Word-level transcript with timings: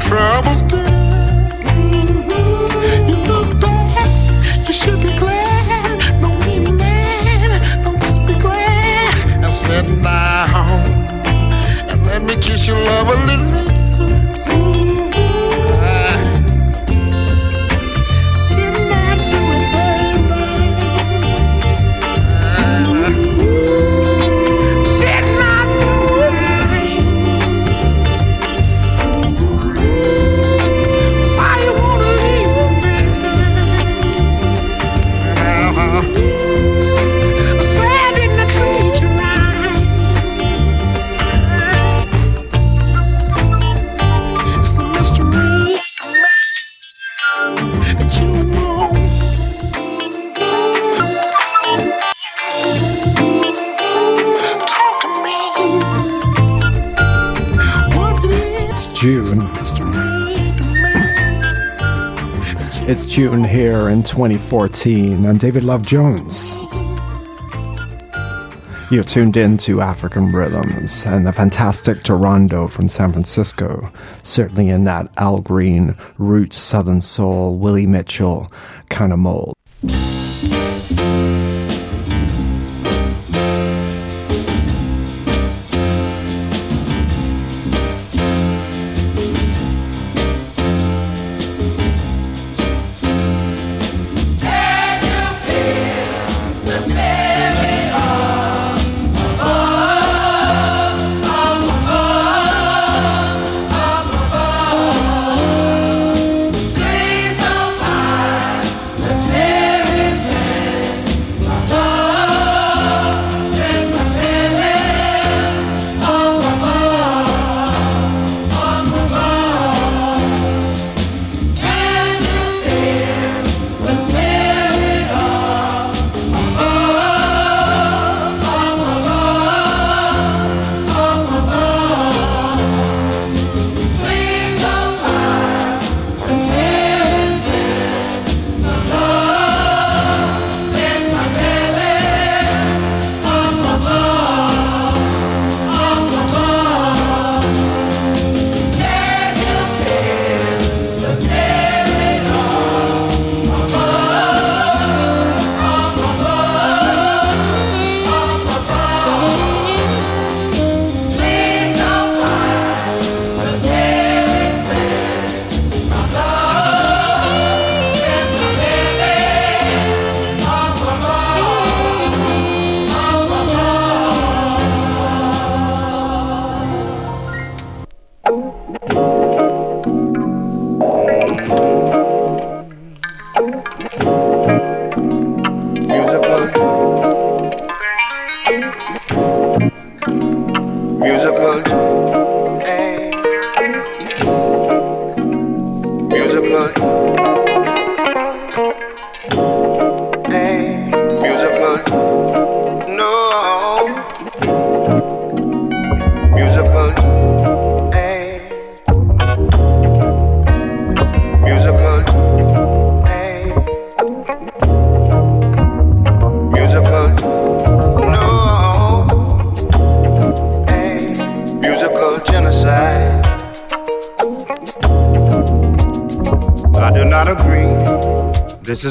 troubles, 0.08 0.62
girl. 0.64 0.86
Mm-hmm. 1.66 3.10
You 3.10 3.16
look 3.32 3.60
back, 3.60 4.68
you 4.68 4.74
should 4.74 5.02
be 5.02 5.18
glad. 5.18 6.00
Just 8.02 8.26
be 8.28 8.34
glad. 8.40 9.44
And 9.44 9.54
sit 9.54 9.86
down 10.04 10.86
and 11.90 12.06
let 12.06 12.22
me 12.22 12.36
kiss 12.36 12.68
you, 12.68 12.76
love 12.76 13.10
a 13.10 13.26
little. 13.26 13.75
June 63.16 63.46
here 63.46 63.88
in 63.88 64.04
2014. 64.04 65.26
I'm 65.26 65.38
David 65.38 65.64
Love 65.64 65.88
Jones. 65.88 66.54
You're 68.92 69.06
tuned 69.06 69.38
in 69.38 69.58
to 69.60 69.80
African 69.80 70.34
Rhythms 70.34 71.06
and 71.06 71.26
the 71.26 71.32
fantastic 71.32 72.00
Tarondo 72.00 72.70
from 72.70 72.90
San 72.90 73.14
Francisco, 73.14 73.90
certainly 74.24 74.68
in 74.68 74.84
that 74.84 75.10
Al 75.16 75.40
Green, 75.40 75.96
roots, 76.18 76.58
Southern 76.58 77.00
Soul, 77.00 77.58
Willie 77.58 77.88
Mitchell 77.88 78.52
kind 78.90 79.14
of 79.14 79.20
mold. 79.20 79.55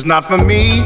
Not 0.04 0.24
for 0.24 0.38
me, 0.44 0.82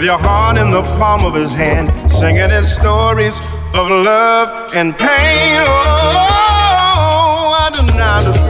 With 0.00 0.06
your 0.06 0.18
heart 0.18 0.56
in 0.56 0.70
the 0.70 0.80
palm 0.80 1.26
of 1.26 1.34
his 1.34 1.52
hand, 1.52 2.10
singing 2.10 2.48
his 2.48 2.74
stories 2.74 3.38
of 3.74 3.90
love 3.90 4.72
and 4.74 4.96
pain. 4.96 5.60
Oh, 5.60 7.52
I 7.54 7.68
do 7.70 7.82
not 7.98 8.49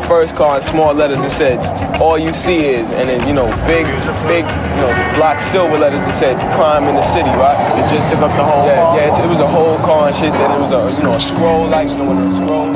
first 0.00 0.36
car 0.36 0.54
in 0.54 0.62
small 0.62 0.94
letters 0.94 1.18
it 1.18 1.30
said, 1.30 1.58
all 2.00 2.16
you 2.16 2.32
see 2.32 2.54
is, 2.54 2.88
and 2.92 3.08
then, 3.08 3.26
you 3.26 3.34
know, 3.34 3.46
big, 3.66 3.84
big, 4.30 4.44
you 4.46 4.78
know, 4.78 4.94
black 5.18 5.40
silver 5.40 5.76
letters 5.76 6.04
it 6.06 6.12
said, 6.12 6.38
crime 6.54 6.84
in 6.84 6.94
the 6.94 7.02
city, 7.02 7.28
right? 7.30 7.58
It 7.80 7.90
just 7.90 8.08
took 8.10 8.20
up 8.20 8.30
the 8.36 8.44
whole 8.44 8.64
yeah, 8.64 8.76
car. 8.76 8.96
Yeah, 8.96 9.18
it, 9.18 9.24
it, 9.24 9.28
was 9.28 9.40
a 9.40 9.48
whole 9.48 9.76
car 9.78 10.06
and 10.06 10.16
shit, 10.16 10.32
then 10.34 10.52
it 10.52 10.60
was 10.60 10.70
a, 10.70 10.96
you 10.98 11.02
know, 11.02 11.14
a 11.16 11.20
scroll, 11.20 11.66
like, 11.66 11.88
you 11.88 11.96
know, 11.96 12.14
what 12.14 12.24
a 12.24 12.32
scroll 12.44 12.72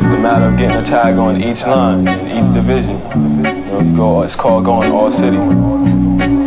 The 0.00 0.18
matter 0.22 0.44
of 0.44 0.56
getting 0.56 0.76
a 0.76 0.84
tag 0.86 1.16
on 1.16 1.42
each 1.42 1.62
line, 1.62 2.06
in 2.06 2.38
each 2.38 2.54
division. 2.54 3.00
You 3.34 3.82
know, 3.82 3.96
go, 3.96 4.22
it's 4.22 4.36
called 4.36 4.64
going 4.64 4.92
all 4.92 5.10
city. 5.10 5.38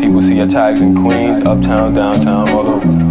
People 0.02 0.22
see 0.22 0.36
your 0.36 0.48
tags 0.48 0.80
in 0.80 1.04
Queens, 1.04 1.40
uptown, 1.40 1.96
downtown, 1.96 2.50
all 2.52 2.66
over. 2.66 3.11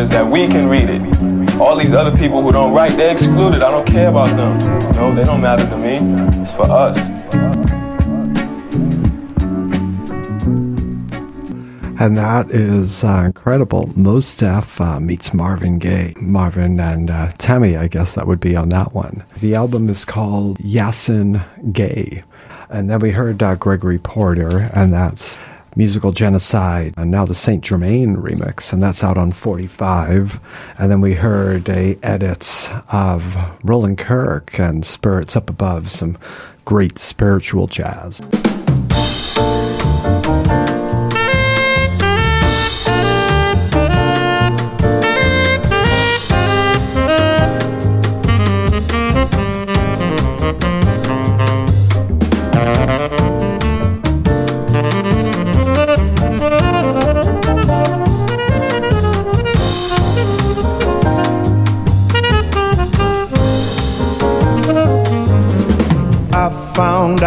Writers 0.00 0.14
that 0.14 0.30
we 0.30 0.46
can 0.46 0.66
read 0.66 0.88
it. 0.88 1.60
All 1.60 1.76
these 1.76 1.92
other 1.92 2.16
people 2.16 2.40
who 2.40 2.52
don't 2.52 2.72
write, 2.72 2.96
they're 2.96 3.12
excluded. 3.12 3.60
I 3.60 3.70
don't 3.70 3.86
care 3.86 4.08
about 4.08 4.28
them. 4.28 4.58
Know, 4.92 5.14
they 5.14 5.24
don't 5.24 5.42
matter 5.42 5.68
to 5.68 5.76
me. 5.76 5.98
It's 6.40 6.52
for 6.52 6.70
us. 6.70 6.96
And 12.00 12.16
that 12.16 12.50
is 12.50 13.04
uh, 13.04 13.24
incredible. 13.26 13.90
Mos 13.94 14.34
Def 14.34 14.80
uh, 14.80 15.00
meets 15.00 15.34
Marvin 15.34 15.78
Gaye. 15.78 16.14
Marvin 16.18 16.80
and 16.80 17.10
uh, 17.10 17.30
Tammy, 17.36 17.76
I 17.76 17.86
guess 17.86 18.14
that 18.14 18.26
would 18.26 18.40
be 18.40 18.56
on 18.56 18.70
that 18.70 18.94
one. 18.94 19.22
The 19.40 19.54
album 19.54 19.90
is 19.90 20.06
called 20.06 20.56
Yasiin 20.60 21.44
Gaye. 21.74 22.24
And 22.70 22.88
then 22.88 23.00
we 23.00 23.10
heard 23.10 23.42
uh, 23.42 23.54
Gregory 23.56 23.98
Porter, 23.98 24.70
and 24.72 24.94
that's 24.94 25.36
Musical 25.80 26.12
Genocide, 26.12 26.92
and 26.98 27.10
now 27.10 27.24
the 27.24 27.34
St. 27.34 27.64
Germain 27.64 28.16
remix, 28.16 28.70
and 28.70 28.82
that's 28.82 29.02
out 29.02 29.16
on 29.16 29.32
45. 29.32 30.38
And 30.78 30.92
then 30.92 31.00
we 31.00 31.14
heard 31.14 31.70
a 31.70 31.98
edits 32.02 32.68
of 32.92 33.24
Roland 33.64 33.96
Kirk 33.96 34.60
and 34.60 34.84
Spirits 34.84 35.36
Up 35.36 35.48
Above, 35.48 35.90
some 35.90 36.18
great 36.66 36.98
spiritual 36.98 37.66
jazz. 37.66 38.20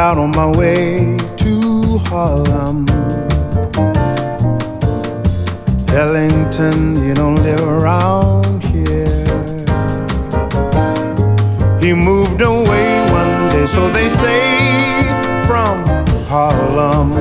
Out 0.03 0.17
on 0.17 0.31
my 0.31 0.45
way 0.45 1.15
to 1.38 1.98
Harlem. 2.10 2.86
Ellington, 6.01 7.01
you 7.05 7.13
don't 7.13 7.38
live 7.38 7.62
around 7.62 8.65
here. 8.65 9.25
He 11.79 11.93
moved 11.93 12.41
away 12.41 12.89
one 13.12 13.48
day, 13.48 13.65
so 13.65 13.89
they 13.91 14.10
say, 14.10 14.43
from 15.48 15.77
Harlem. 16.27 17.13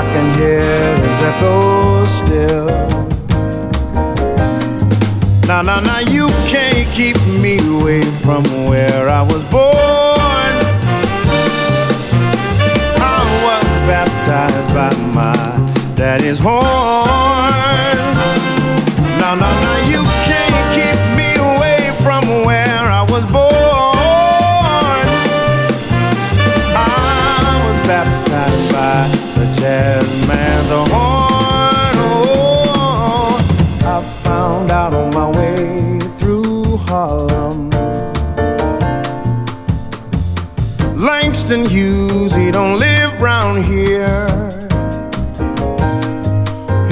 I 0.00 0.02
can 0.12 0.26
hear 0.38 0.98
his 1.04 1.18
echo 1.30 2.04
still. 2.04 2.83
Now, 5.46 5.60
now, 5.60 5.80
now, 5.80 5.98
you 5.98 6.28
can't 6.48 6.90
keep 6.94 7.16
me 7.26 7.58
away 7.58 8.00
from 8.22 8.44
where 8.66 9.10
I 9.10 9.20
was 9.20 9.44
born. 9.44 10.54
I 12.96 13.20
was 13.44 13.64
baptized 13.86 14.74
by 14.74 14.90
my 15.12 15.96
daddy's 15.96 16.38
horn. 16.38 17.33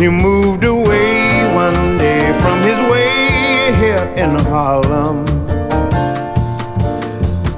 He 0.03 0.09
moved 0.09 0.65
away 0.65 1.55
one 1.55 1.97
day 1.97 2.37
from 2.41 2.61
his 2.63 2.77
way 2.91 3.73
here 3.79 4.03
in 4.17 4.31
Harlem. 4.51 5.25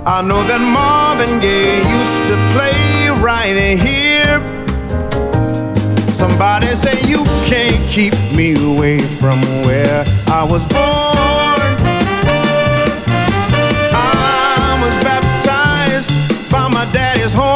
I 0.04 0.20
know 0.20 0.44
that 0.46 0.60
Marvin 0.60 1.38
Gaye 1.38 1.78
used 1.78 2.26
to 2.28 2.36
play 2.52 3.08
right 3.24 3.56
here. 3.80 4.44
Somebody 6.12 6.74
say 6.74 7.00
you 7.08 7.24
can't 7.46 7.80
keep 7.88 8.12
me 8.36 8.52
away 8.62 8.98
from 8.98 9.40
where 9.64 10.04
I 10.26 10.42
was 10.44 10.62
born. 10.64 11.72
I 13.96 14.78
was 14.84 14.94
baptized 15.02 16.10
by 16.52 16.68
my 16.68 16.84
daddy's 16.92 17.32
horn. 17.32 17.53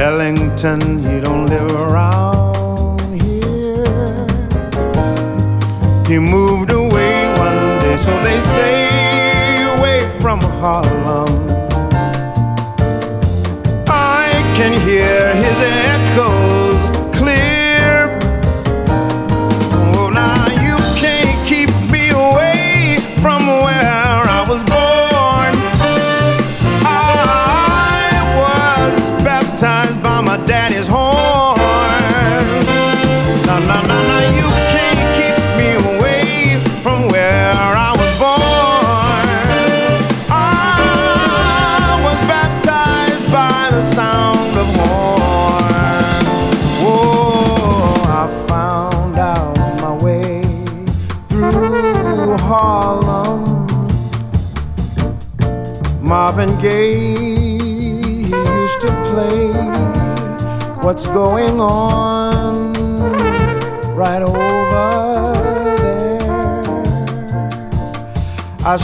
Ellington, 0.00 0.80
he 1.04 1.20
don't 1.20 1.44
live 1.44 1.70
around 1.72 3.20
here. 3.20 4.26
He 6.08 6.18
moved 6.18 6.72
away 6.72 7.28
one 7.36 7.78
day, 7.80 7.98
so 7.98 8.10
they 8.22 8.40
say, 8.40 9.62
away 9.76 10.00
from 10.18 10.40
Harlem. 10.40 11.28
I 13.88 14.30
can 14.56 14.72
hear 14.80 15.34
his. 15.34 15.89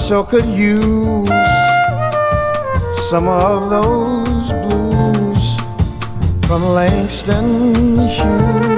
Sure 0.07 0.25
could 0.25 0.47
use 0.47 1.29
some 3.11 3.29
of 3.29 3.69
those 3.69 4.53
blues 4.65 5.57
from 6.47 6.63
Langston 6.79 8.09
Hughes. 8.09 8.77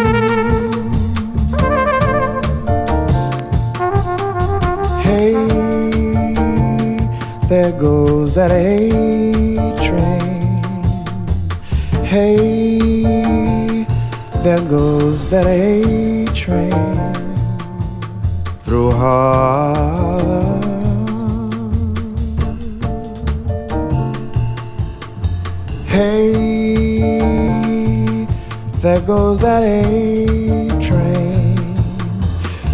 Hey, 5.04 5.34
there 7.48 7.72
goes 7.72 8.34
that 8.34 8.50
A 8.50 8.90
train. 9.86 10.62
Hey, 12.04 12.36
there 12.36 12.57
goes 14.68 15.30
that 15.30 15.46
A 15.46 16.26
train 16.34 16.70
through 18.64 18.90
Harlem. 18.90 20.60
Hey, 25.86 26.58
There 28.82 29.00
goes 29.00 29.38
that 29.38 29.62
A 29.62 30.68
train. 30.78 31.56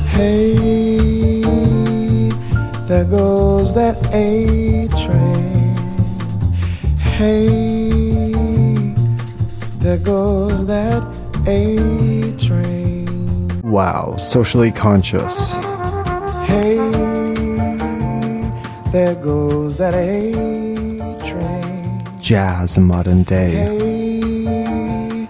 Hey, 0.09 1.41
there 2.89 3.05
goes 3.05 3.73
that 3.75 3.97
A 4.13 4.89
train. 4.89 5.77
Hey, 6.99 8.33
there 9.79 9.99
goes 9.99 10.67
that 10.67 11.04
A 11.47 12.35
train. 12.39 13.61
Wow, 13.63 14.17
socially 14.17 14.73
conscious. 14.73 15.53
Hey, 16.47 16.77
there 18.93 19.15
goes 19.17 19.77
that 19.77 19.95
A 19.95 20.33
train. 21.29 22.03
Jazz 22.19 22.79
modern 22.79 23.25
day. 23.25 23.51
Hey, 23.51 25.29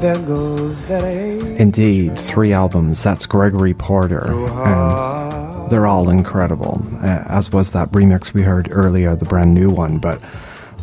there 0.00 0.18
goes 0.18 0.82
that 0.86 1.04
A. 1.04 1.56
Indeed, 1.56 2.18
three 2.18 2.54
albums. 2.54 3.02
That's 3.02 3.26
Gregory 3.26 3.74
Porter. 3.74 4.32
And 4.32 5.70
they're 5.70 5.86
all 5.86 6.08
incredible, 6.08 6.80
uh, 7.02 7.24
as 7.26 7.52
was 7.52 7.72
that 7.72 7.90
remix 7.90 8.32
we 8.32 8.42
heard 8.42 8.68
earlier, 8.72 9.14
the 9.14 9.26
brand 9.26 9.52
new 9.52 9.68
one. 9.68 9.98
But 9.98 10.22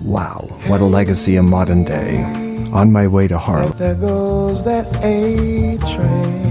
wow, 0.04 0.48
what 0.68 0.82
a 0.82 0.86
legacy 0.86 1.36
in 1.36 1.50
modern 1.50 1.84
day. 1.84 2.47
On 2.74 2.92
my 2.92 3.08
way 3.08 3.28
to 3.28 3.38
Harlem. 3.38 3.78
There 3.78 3.96
goes 3.96 4.64
that 4.66 4.86
A 5.04 5.78
train. 5.94 6.48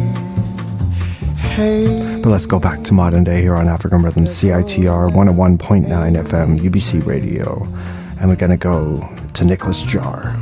Hey. 1.37 2.21
But 2.23 2.31
let's 2.31 2.47
go 2.47 2.59
back 2.59 2.83
to 2.85 2.95
modern 2.95 3.25
day 3.25 3.41
here 3.41 3.55
on 3.55 3.69
African 3.69 4.03
Rhythm, 4.03 4.25
CITR 4.25 5.11
101.9 5.11 5.87
FM, 5.87 6.59
UBC 6.59 7.07
Radio. 7.07 7.67
And 8.21 8.29
we're 8.29 8.37
going 8.37 8.51
to 8.51 8.57
go 8.57 9.09
to 9.35 9.45
Nicolas 9.45 9.83
Jaar. 9.83 10.35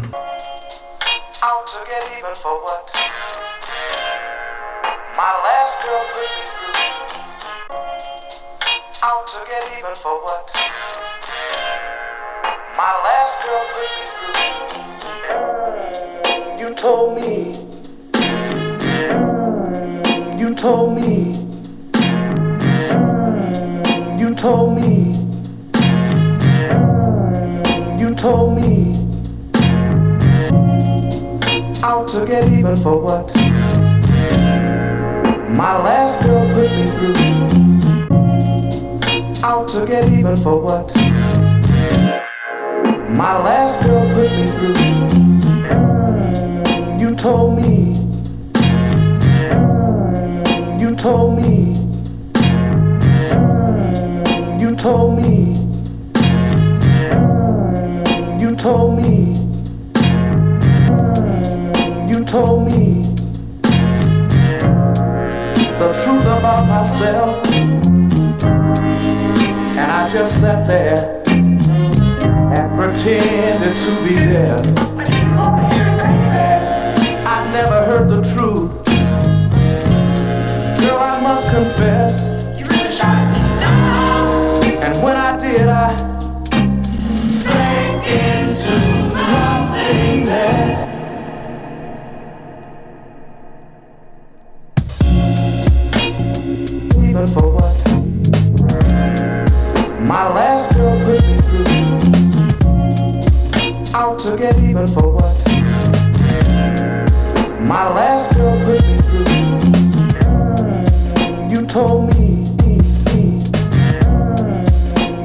My 35.65 35.77
last 35.83 36.21
girl 36.23 36.45
put 36.53 36.71
me 36.77 36.85
through. 36.91 37.17
Out 39.43 39.67
to 39.71 39.87
get 39.87 40.13
even 40.13 40.37
for 40.43 40.61
what? 40.61 40.95
My 43.09 43.33
last 43.43 43.83
girl 43.83 44.07
put 44.13 44.31
me 44.31 44.47
through. 44.57 44.77
You 47.01 47.15
told 47.17 47.57
me. 47.57 47.97
You 50.79 50.95
told 50.97 51.39
me. 51.41 51.79
You 54.61 54.77
told 54.77 55.17
me. 55.17 55.57
You 58.39 58.55
told 58.55 58.99
me. 58.99 59.39
You 62.07 62.23
told 62.27 62.67
me 62.67 63.04
the 65.85 65.93
truth 66.03 66.23
about 66.23 66.67
myself. 66.67 67.47
And 69.77 69.93
I 69.93 70.09
just 70.11 70.41
sat 70.41 70.67
there 70.67 71.23
and 71.27 72.79
pretended 72.79 73.77
to 73.77 73.91
be 74.03 74.15
there. 74.15 74.63
I 77.27 77.51
never 77.53 77.85
heard 77.85 78.09
the 78.09 78.23
truth. 78.33 78.73
Girl, 80.81 80.99
I 80.99 81.21
must 81.21 81.47
confess. 81.49 82.31
You 82.59 82.65
really 82.65 82.91
shot 82.91 83.19
me 83.33 83.41
down. 83.61 84.65
And 84.85 85.03
when 85.03 85.17
I 85.17 85.39
did, 85.39 85.69
I 85.69 86.04
My 100.25 100.33
last 100.33 100.73
girl 100.75 100.99
put 101.05 101.21
me 101.21 101.37
through. 101.43 101.69
Out 103.95 104.19
to 104.21 104.37
get 104.39 104.57
even 104.59 104.87
for 104.95 105.11
what? 105.11 105.37
My 107.61 107.87
last 107.93 108.35
girl 108.35 108.59
put 108.65 108.81
me 108.87 108.97
through. 109.03 109.29
You 111.51 111.67
told 111.67 112.09
me. 112.17 112.49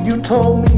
You 0.05 0.21
told 0.21 0.63
me. 0.63 0.68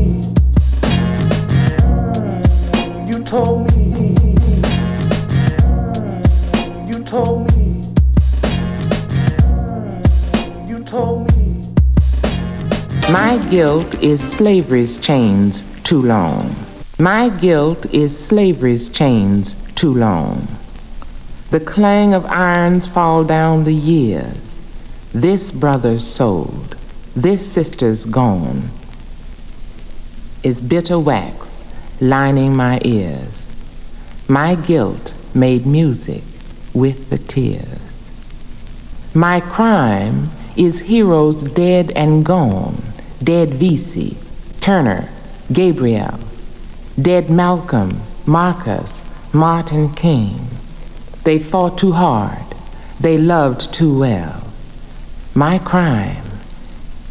My 13.12 13.39
guilt 13.50 14.02
is 14.02 14.21
slavery's 14.21 14.97
chains 14.97 15.63
too 15.84 16.02
long. 16.02 16.56
My 16.97 17.28
guilt 17.28 17.86
is 17.93 18.17
slavery's 18.17 18.88
chains 18.88 19.54
too 19.76 19.93
long. 19.93 20.47
The 21.50 21.60
clang 21.60 22.13
of 22.13 22.26
irons 22.28 22.88
fall 22.88 23.26
down 23.26 23.65
the 23.65 23.74
years. 23.74 24.38
This 25.12 25.52
brother's 25.52 26.08
sold, 26.08 26.78
this 27.13 27.52
sister's 27.52 28.06
gone. 28.06 28.69
Is 30.43 30.62
bitter 30.62 30.97
wax 30.97 31.50
lining 32.00 32.56
my 32.56 32.80
ears. 32.86 33.45
My 34.30 34.56
guilt 34.56 35.13
made 35.36 35.65
music 35.65 36.24
with 36.74 37.10
the 37.10 37.17
tears. 37.17 37.82
My 39.13 39.41
crime 39.41 40.30
is 40.56 40.80
heroes 40.80 41.41
dead 41.41 41.91
and 41.97 42.24
gone 42.26 42.82
dead 43.23 43.49
Vesey, 43.49 44.17
Turner, 44.62 45.10
Gabriel, 45.51 46.19
dead 47.01 47.29
Malcolm, 47.29 48.01
Marcus, 48.25 49.01
Martin 49.34 49.93
King. 49.93 50.39
They 51.23 51.38
fought 51.38 51.77
too 51.77 51.91
hard. 51.91 52.45
They 52.99 53.17
loved 53.17 53.73
too 53.73 53.99
well. 53.99 54.43
My 55.36 55.60
crime 55.60 56.23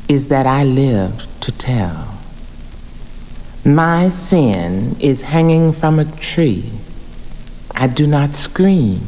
is 0.09 0.29
that 0.29 0.46
I 0.46 0.64
lived 0.64 1.27
to 1.42 1.53
tell. 1.53 2.18
My 3.64 4.09
sin 4.09 4.96
is 5.01 5.23
hanging 5.23 5.73
from 5.73 5.99
a 5.99 6.05
tree. 6.16 6.70
I 7.73 7.87
do 7.87 8.07
not 8.07 8.35
scream. 8.35 9.01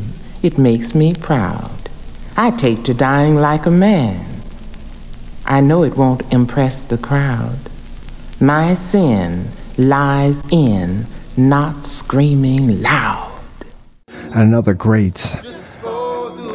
It 0.43 0.59
makes 0.59 0.95
me 0.95 1.15
proud. 1.15 1.71
I 2.37 2.51
take 2.51 2.85
to 2.85 2.95
dying 2.95 3.37
like 3.37 3.67
a 3.67 3.71
man. 3.71 4.32
I 5.45 5.61
know 5.61 5.83
it 5.83 5.97
won't 5.97 6.23
impress 6.33 6.83
the 6.83 6.99
crowd. 6.99 7.59
My 8.41 8.75
sin 8.75 9.49
lies 9.77 10.43
in 10.51 11.07
not 11.37 11.85
screaming 11.85 12.83
loud. 12.83 13.33
Another 14.35 14.75
great 14.75 15.19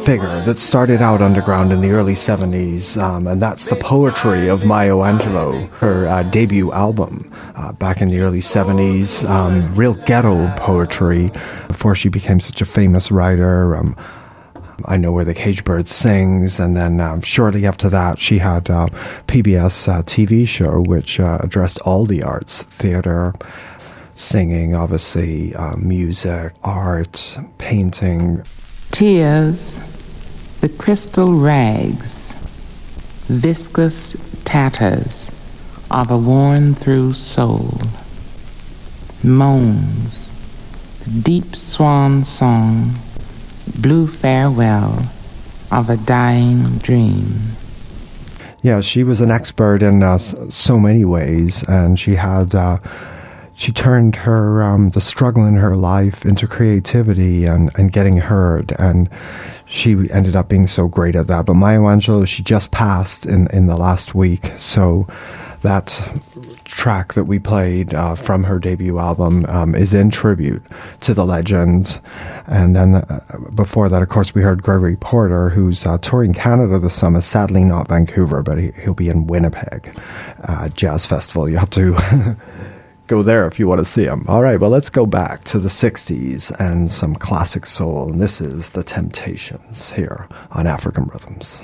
figure 0.08 0.40
that 0.42 0.58
started 0.58 1.02
out 1.02 1.20
underground 1.20 1.70
in 1.70 1.82
the 1.82 1.90
early 1.90 2.14
70s, 2.14 2.96
um, 3.00 3.26
and 3.26 3.42
that's 3.42 3.66
the 3.66 3.76
poetry 3.76 4.48
of 4.48 4.64
Maya 4.64 4.94
Angelou, 4.94 5.68
her 5.72 6.06
uh, 6.06 6.22
debut 6.22 6.72
album 6.72 7.30
uh, 7.56 7.72
back 7.72 8.00
in 8.00 8.08
the 8.08 8.20
early 8.20 8.40
70s. 8.40 9.28
Um, 9.28 9.74
real 9.74 9.92
ghetto 9.92 10.50
poetry 10.56 11.30
before 11.68 11.94
she 11.94 12.08
became 12.08 12.40
such 12.40 12.62
a 12.62 12.64
famous 12.64 13.10
writer. 13.10 13.76
Um, 13.76 13.94
I 14.84 14.96
Know 14.96 15.12
Where 15.12 15.24
the 15.24 15.34
Cage 15.34 15.64
Bird 15.64 15.88
Sings. 15.88 16.60
And 16.60 16.76
then 16.76 17.00
um, 17.00 17.20
shortly 17.22 17.66
after 17.66 17.88
that, 17.88 18.18
she 18.18 18.38
had 18.38 18.68
a 18.68 18.86
PBS 19.26 19.88
uh, 19.88 20.02
TV 20.02 20.46
show 20.46 20.80
which 20.82 21.18
uh, 21.20 21.38
addressed 21.40 21.78
all 21.80 22.06
the 22.06 22.22
arts 22.22 22.62
theater, 22.62 23.34
singing, 24.14 24.74
obviously, 24.74 25.54
uh, 25.54 25.76
music, 25.76 26.54
art, 26.62 27.38
painting. 27.58 28.42
Tears, 28.90 29.78
the 30.60 30.68
crystal 30.68 31.34
rags, 31.34 32.32
viscous 33.26 34.16
tatters 34.44 35.30
of 35.90 36.10
a 36.10 36.18
worn 36.18 36.74
through 36.74 37.14
soul, 37.14 37.72
moans, 39.22 40.28
the 41.04 41.10
deep 41.20 41.56
swan 41.56 42.24
song 42.24 42.94
blue 43.76 44.06
farewell 44.06 45.02
of 45.70 45.90
a 45.90 45.96
dying 45.96 46.78
dream. 46.78 47.26
Yeah, 48.62 48.80
she 48.80 49.04
was 49.04 49.20
an 49.20 49.30
expert 49.30 49.82
in 49.82 50.02
uh, 50.02 50.18
so 50.18 50.78
many 50.78 51.04
ways, 51.04 51.62
and 51.68 51.98
she 51.98 52.14
had. 52.14 52.54
Uh, 52.54 52.78
she 53.58 53.72
turned 53.72 54.14
her 54.14 54.62
um, 54.62 54.90
the 54.90 55.00
struggle 55.00 55.44
in 55.44 55.56
her 55.56 55.76
life 55.76 56.24
into 56.24 56.46
creativity 56.46 57.44
and, 57.44 57.72
and 57.76 57.92
getting 57.92 58.18
heard 58.18 58.72
and 58.78 59.10
she 59.66 60.08
ended 60.12 60.36
up 60.36 60.48
being 60.48 60.68
so 60.68 60.86
great 60.86 61.16
at 61.16 61.26
that 61.26 61.44
but 61.46 61.54
maya 61.54 61.80
angelou 61.80 62.24
she 62.24 62.40
just 62.40 62.70
passed 62.70 63.26
in, 63.26 63.48
in 63.48 63.66
the 63.66 63.76
last 63.76 64.14
week 64.14 64.52
so 64.56 65.08
that 65.62 66.00
track 66.68 67.14
that 67.14 67.24
we 67.24 67.38
played 67.38 67.94
uh, 67.94 68.14
from 68.14 68.44
her 68.44 68.58
debut 68.58 68.98
album 68.98 69.44
um, 69.48 69.74
is 69.74 69.92
in 69.94 70.10
tribute 70.10 70.62
to 71.00 71.14
the 71.14 71.24
legend. 71.24 72.00
And 72.46 72.76
then 72.76 72.94
uh, 72.96 73.20
before 73.54 73.88
that, 73.88 74.02
of 74.02 74.08
course, 74.08 74.34
we 74.34 74.42
heard 74.42 74.62
Gregory 74.62 74.96
Porter, 74.96 75.48
who's 75.48 75.84
uh, 75.84 75.98
touring 75.98 76.34
Canada 76.34 76.78
this 76.78 76.94
summer, 76.94 77.20
sadly 77.20 77.64
not 77.64 77.88
Vancouver, 77.88 78.42
but 78.42 78.58
he, 78.58 78.70
will 78.86 78.94
be 78.94 79.08
in 79.08 79.26
Winnipeg 79.26 79.98
uh, 80.44 80.68
Jazz 80.68 81.06
Festival. 81.06 81.48
You 81.48 81.56
have 81.56 81.70
to. 81.70 82.36
go 83.08 83.22
there 83.22 83.46
if 83.46 83.58
you 83.58 83.66
want 83.66 83.78
to 83.78 83.86
see 83.86 84.04
him. 84.04 84.22
All 84.28 84.42
right, 84.42 84.60
well, 84.60 84.68
let's 84.68 84.90
go 84.90 85.06
back 85.06 85.42
to 85.44 85.58
the 85.58 85.70
60s 85.70 86.54
and 86.60 86.90
some 86.90 87.14
classic 87.14 87.64
soul. 87.64 88.12
And 88.12 88.20
this 88.20 88.38
is 88.38 88.70
The 88.70 88.84
Temptations 88.84 89.92
here 89.92 90.28
on 90.50 90.66
African 90.66 91.06
Rhythms. 91.06 91.62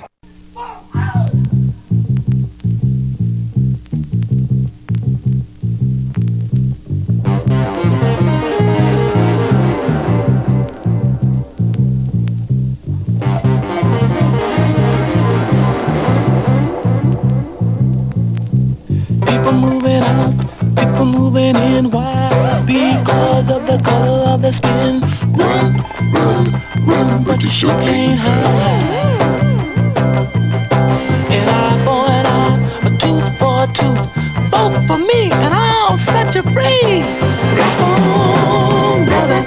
when 21.55 21.77
and 21.77 21.93
why 21.93 22.63
Because 22.67 23.49
of 23.49 23.67
the 23.67 23.79
color 23.83 24.33
of 24.33 24.43
the 24.43 24.53
skin. 24.53 25.01
Run, 25.41 25.67
run, 26.13 26.45
run, 26.89 27.25
but 27.25 27.43
you 27.43 27.51
sure 27.51 27.77
can't 27.81 28.21
hide. 28.21 29.21
An 31.37 31.49
eye 31.61 31.79
for 31.87 32.05
an 32.19 32.27
eye, 32.41 32.59
a 32.89 32.91
tooth 33.03 33.29
for 33.39 33.65
a 33.65 33.67
tooth 33.79 34.05
Vote 34.51 34.81
for 34.87 34.99
me 34.99 35.31
and 35.45 35.55
I'll 35.55 35.99
set 35.99 36.35
you 36.35 36.43
free. 36.43 37.03
Rap 37.59 37.81
on, 37.81 39.05
brother, 39.07 39.41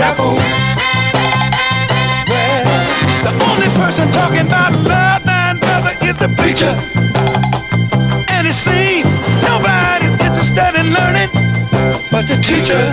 rap 0.00 0.18
on. 0.20 0.36
Well, 2.30 2.64
the 3.26 3.32
only 3.48 3.68
person 3.80 4.10
talking 4.10 4.46
about 4.46 4.72
love 4.72 5.22
and 5.26 5.60
brother 5.60 5.94
is 6.02 6.16
the 6.16 6.28
preacher. 6.38 6.74
And 8.28 8.46
it 8.46 8.54
seems 8.54 8.89
studying, 10.60 10.92
learning, 10.92 11.30
but 12.12 12.26
the 12.28 12.36
teacher. 12.48 12.84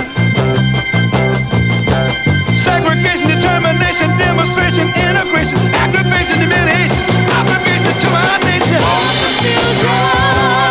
Segregation, 2.56 3.28
determination, 3.28 4.08
demonstration, 4.18 4.88
integration, 4.96 5.58
aggravation, 5.84 6.38
humiliation, 6.40 7.04
obligation 7.40 7.94
to 8.04 8.08
our 8.08 8.40
nation. 8.52 8.80
All 8.92 9.14
the 9.22 9.30
children. 9.42 10.67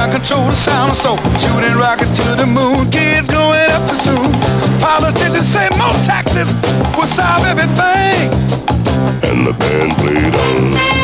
I 0.00 0.08
control 0.10 0.46
the 0.46 0.56
sound 0.56 0.92
of 0.92 0.96
soul. 0.96 1.18
Shooting 1.36 1.76
rockets 1.76 2.12
to 2.12 2.22
the 2.34 2.46
moon, 2.46 2.90
kids 2.90 3.28
going 3.28 3.70
up 3.70 3.86
to 3.86 3.94
soon. 3.96 4.32
Politicians 4.80 5.46
say 5.46 5.68
more 5.76 5.92
taxes 6.08 6.54
will 6.96 7.06
solve 7.06 7.44
everything. 7.44 8.32
And 9.28 9.44
the 9.44 9.52
band 9.52 9.92
played 9.98 10.34
on. 10.34 10.99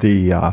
The 0.00 0.32
uh, 0.32 0.52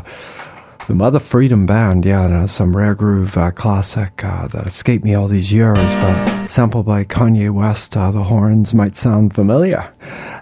the 0.86 0.94
Mother 0.94 1.18
Freedom 1.18 1.66
Band. 1.66 2.04
Yeah, 2.04 2.46
some 2.46 2.76
rare 2.76 2.94
groove 2.94 3.36
uh, 3.36 3.50
classic 3.50 4.24
uh, 4.24 4.48
that 4.48 4.66
escaped 4.66 5.04
me 5.04 5.14
all 5.14 5.28
these 5.28 5.52
years, 5.52 5.94
but 5.96 6.46
sampled 6.46 6.86
by 6.86 7.04
Kanye 7.04 7.52
West. 7.52 7.96
Uh, 7.96 8.10
the 8.10 8.24
horns 8.24 8.72
might 8.72 8.94
sound 8.96 9.34
familiar, 9.34 9.90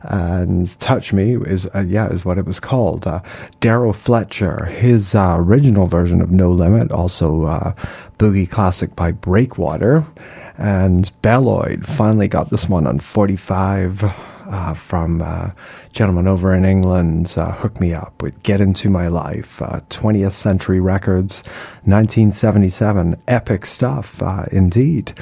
and 0.02 0.78
"Touch 0.78 1.12
Me" 1.12 1.36
is 1.36 1.66
uh, 1.74 1.84
yeah 1.86 2.09
is 2.09 2.24
what 2.24 2.38
it 2.38 2.44
was 2.44 2.61
called. 2.61 3.02
Daryl 3.61 3.94
Fletcher, 3.94 4.66
his 4.66 5.14
original 5.14 5.86
version 5.86 6.20
of 6.20 6.30
No 6.30 6.52
Limit, 6.52 6.92
also 6.92 7.74
boogie 8.18 8.48
classic 8.48 8.94
by 8.94 9.11
Breakwater, 9.12 10.04
and 10.57 11.11
Belloid 11.22 11.86
finally 11.86 12.28
got 12.28 12.50
this 12.50 12.68
one 12.68 12.86
on 12.86 13.00
forty 13.00 13.36
five. 13.36 14.04
Uh, 14.49 14.74
from 14.74 15.20
uh, 15.22 15.51
gentleman 15.92 16.28
over 16.28 16.55
in 16.55 16.64
England 16.64 17.34
uh, 17.36 17.51
me 17.80 17.92
up 17.92 18.22
with 18.22 18.40
Get 18.44 18.61
Into 18.61 18.88
My 18.88 19.09
Life, 19.09 19.59
20th 19.59 20.26
uh, 20.26 20.30
Century 20.30 20.78
Records, 20.78 21.42
1977. 21.84 23.20
Epic 23.26 23.66
stuff, 23.66 24.22
uh, 24.22 24.44
indeed. 24.53 25.18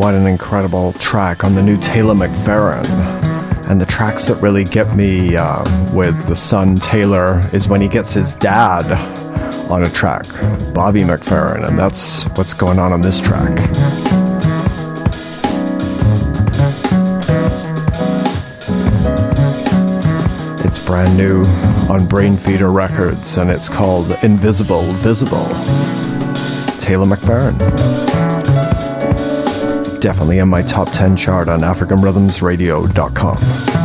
What 0.00 0.14
an 0.14 0.26
incredible 0.26 0.94
track 0.94 1.44
on 1.44 1.54
the 1.54 1.62
new 1.62 1.78
Taylor 1.78 2.14
McFerrin. 2.14 2.86
And 3.68 3.78
the 3.78 3.84
tracks 3.84 4.28
that 4.28 4.40
really 4.40 4.64
get 4.64 4.96
me 4.96 5.36
uh, 5.36 5.62
with 5.92 6.26
the 6.26 6.34
son 6.34 6.76
Taylor 6.76 7.42
is 7.52 7.68
when 7.68 7.82
he 7.82 7.88
gets 7.88 8.14
his 8.14 8.32
dad 8.32 8.90
on 9.70 9.84
a 9.84 9.90
track, 9.90 10.24
Bobby 10.72 11.02
McFerrin, 11.02 11.68
and 11.68 11.78
that's 11.78 12.24
what's 12.30 12.54
going 12.54 12.78
on 12.78 12.94
on 12.94 13.02
this 13.02 13.20
track. 13.20 13.58
It's 20.64 20.78
brand 20.78 21.14
new 21.14 21.42
on 21.92 22.08
Brainfeeder 22.08 22.74
Records, 22.74 23.36
and 23.36 23.50
it's 23.50 23.68
called 23.68 24.10
Invisible 24.22 24.80
Visible. 24.94 25.44
Taylor 26.78 27.04
McFerrin 27.04 28.19
definitely 30.00 30.38
in 30.38 30.48
my 30.48 30.62
top 30.62 30.90
10 30.92 31.16
chart 31.16 31.48
on 31.48 31.60
AfricanRhythmsRadio.com. 31.60 33.79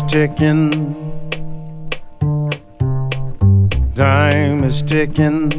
ticking. 0.00 0.70
Time 3.94 4.64
is 4.64 4.80
ticking. 4.80 5.50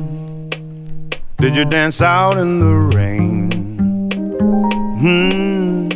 Did 1.37 1.55
you 1.55 1.65
dance 1.65 2.01
out 2.01 2.37
in 2.37 2.57
the 2.57 2.73
rain? 2.97 3.51
Hmm. 5.01 5.89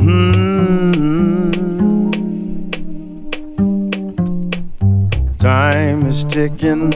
Hmm. 0.00 0.46
Time 5.38 6.06
is 6.06 6.24
ticking. 6.24 6.90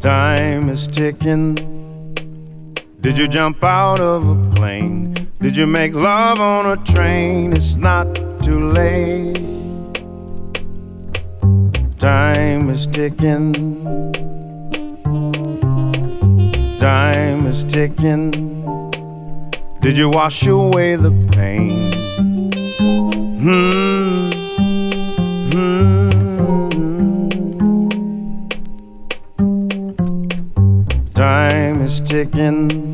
Time 0.00 0.68
is 0.68 0.86
ticking. 0.88 1.54
Did 3.00 3.18
you 3.18 3.28
jump 3.28 3.62
out 3.62 4.00
of 4.00 4.28
a 4.28 4.54
plane? 4.54 5.01
Did 5.42 5.56
you 5.56 5.66
make 5.66 5.92
love 5.92 6.38
on 6.38 6.66
a 6.66 6.76
train? 6.84 7.52
It's 7.52 7.74
not 7.74 8.14
too 8.44 8.70
late. 8.70 9.34
Time 11.98 12.70
is 12.70 12.86
ticking. 12.86 13.52
Time 16.78 17.46
is 17.48 17.64
ticking. 17.64 18.30
Did 19.80 19.98
you 19.98 20.10
wash 20.10 20.46
away 20.46 20.94
the 20.94 21.10
pain? 21.32 21.90
Hmm. 23.42 24.30
Hmm. 25.50 26.08
Time 31.14 31.82
is 31.82 32.00
ticking. 32.00 32.91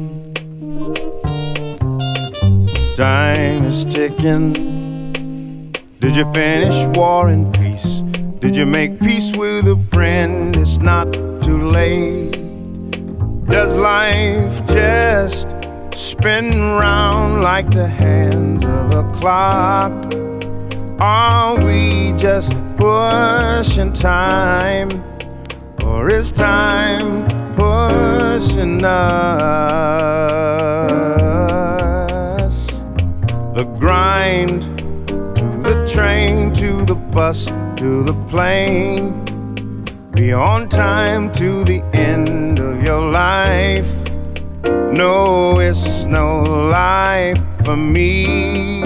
Ticking. 3.99 4.53
Did 5.99 6.15
you 6.15 6.33
finish 6.33 6.87
war 6.97 7.31
and 7.31 7.53
peace? 7.59 8.03
Did 8.39 8.57
you 8.57 8.65
make 8.65 9.01
peace 9.01 9.37
with 9.37 9.67
a 9.67 9.77
friend? 9.93 10.57
It's 10.57 10.77
not 10.79 11.13
too 11.43 11.69
late. 11.71 12.31
Does 13.47 13.75
life 13.75 14.65
just 14.69 15.49
spin 15.97 16.51
round 16.85 17.43
like 17.43 17.71
the 17.71 17.89
hands 17.89 18.65
of 18.67 18.95
a 18.95 19.05
clock? 19.19 19.93
Are 21.01 21.57
we 21.67 22.13
just 22.13 22.53
pushing 22.77 23.93
time? 23.93 24.91
Or 25.85 26.09
is 26.09 26.31
time 26.31 27.27
pushing 27.57 28.85
us? 28.85 30.58
Grind, 33.89 34.51
to 35.39 35.47
the 35.67 35.75
train, 35.91 36.53
to 36.53 36.85
the 36.85 36.95
bus, 36.95 37.47
to 37.81 38.03
the 38.03 38.13
plane. 38.29 39.25
Be 40.13 40.31
on 40.35 40.69
time 40.69 41.33
to 41.41 41.65
the 41.65 41.81
end 41.95 42.61
of 42.61 42.83
your 42.83 43.03
life. 43.11 43.89
No, 45.03 45.59
it's 45.59 46.05
no 46.05 46.43
life 46.83 47.41
for 47.65 47.79
me. 47.79 48.83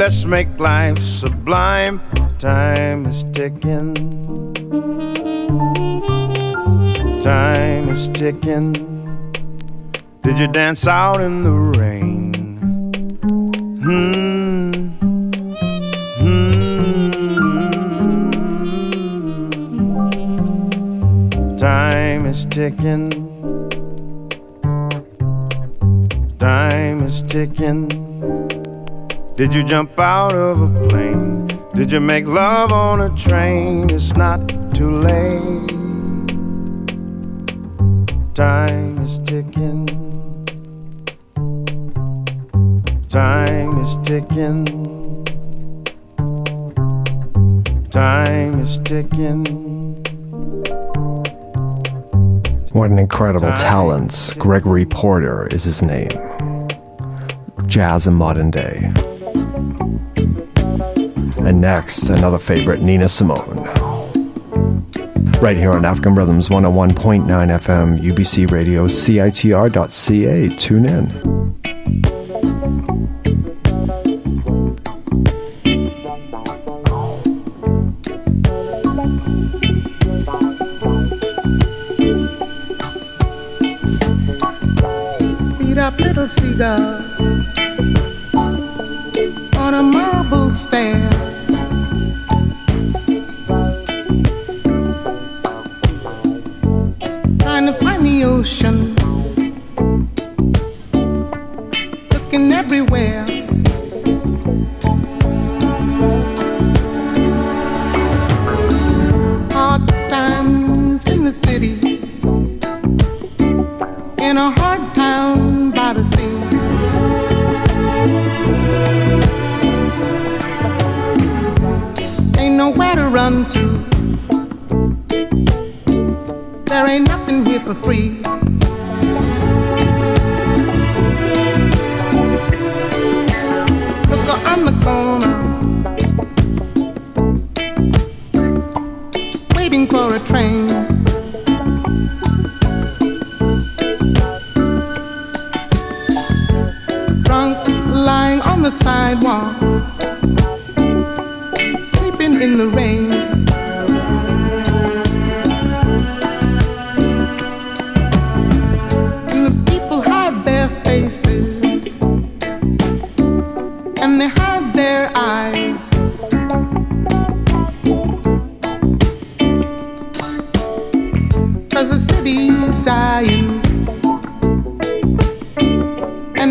Let's 0.00 0.26
make 0.26 0.50
life 0.58 0.98
sublime. 0.98 2.02
Time 2.38 3.06
is 3.06 3.24
ticking. 3.32 3.94
Time 7.22 7.88
is 7.88 8.08
ticking. 8.08 8.74
Did 10.22 10.38
you 10.38 10.48
dance 10.48 10.86
out 10.86 11.18
in 11.22 11.44
the 11.44 11.56
rain? 11.80 12.09
Hmm. 13.90 14.70
Time 21.58 22.26
is 22.26 22.44
ticking. 22.44 23.10
Time 26.38 27.02
is 27.02 27.22
ticking. 27.22 27.88
Did 29.34 29.52
you 29.52 29.64
jump 29.64 29.98
out 29.98 30.34
of 30.34 30.62
a 30.62 30.88
plane? 30.88 31.48
Did 31.74 31.90
you 31.90 31.98
make 31.98 32.26
love 32.26 32.72
on 32.72 33.00
a 33.00 33.10
train? 33.16 33.90
It's 33.90 34.14
not 34.14 34.48
too 34.72 35.00
late. 35.00 35.68
Time 38.36 38.98
is 39.04 39.18
ticking. 39.24 39.99
Time 43.10 43.76
is 43.78 43.96
ticking. 44.04 44.64
Time 47.90 48.60
is 48.60 48.78
ticking. 48.84 49.44
What 52.72 52.92
an 52.92 53.00
incredible 53.00 53.50
talent. 53.54 54.36
Gregory 54.38 54.86
Porter 54.86 55.48
is 55.48 55.64
his 55.64 55.82
name. 55.82 56.06
Jazz 57.66 58.06
in 58.06 58.14
modern 58.14 58.52
day. 58.52 58.92
And 61.38 61.60
next, 61.60 62.10
another 62.10 62.38
favorite, 62.38 62.80
Nina 62.80 63.08
Simone. 63.08 63.64
Right 65.40 65.56
here 65.56 65.72
on 65.72 65.84
African 65.84 66.14
Rhythms 66.14 66.48
101.9 66.48 67.26
FM, 67.26 68.00
UBC 68.00 68.52
Radio, 68.52 68.86
CITR.ca. 68.86 70.56
Tune 70.58 70.86
in. 70.86 71.29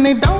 They 0.09 0.38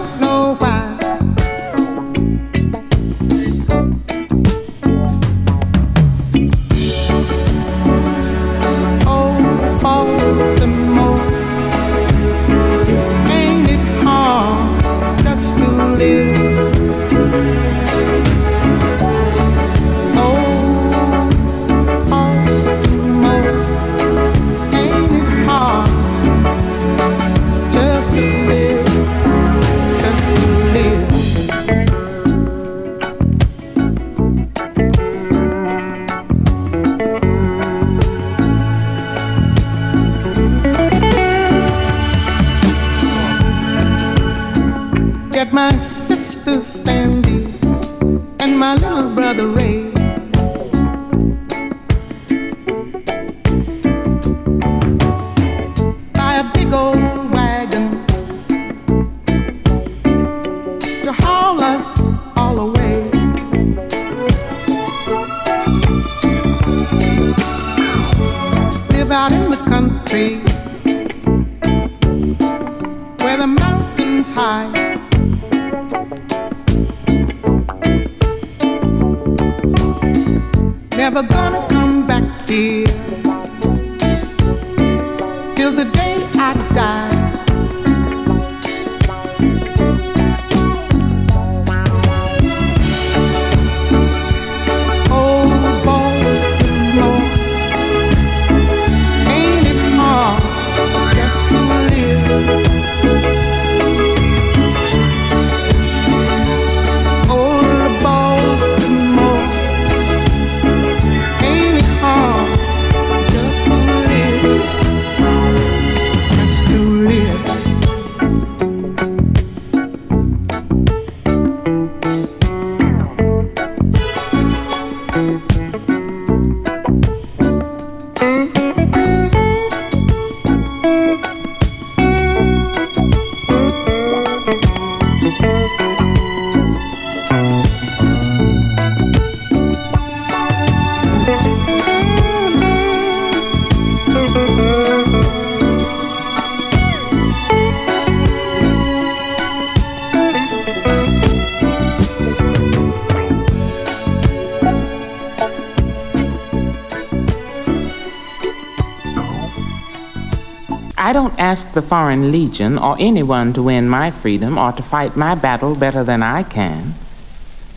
ask 161.70 161.76
the 161.76 161.82
Foreign 161.84 162.32
Legion 162.32 162.80
or 162.80 162.96
anyone 163.00 163.54
to 163.54 163.62
win 163.62 163.88
my 163.88 164.10
freedom 164.10 164.58
or 164.58 164.72
to 164.72 164.82
fight 164.82 165.16
my 165.16 165.36
battle 165.36 165.76
better 165.76 166.04
than 166.04 166.24
I 166.24 166.42
can. 166.42 166.96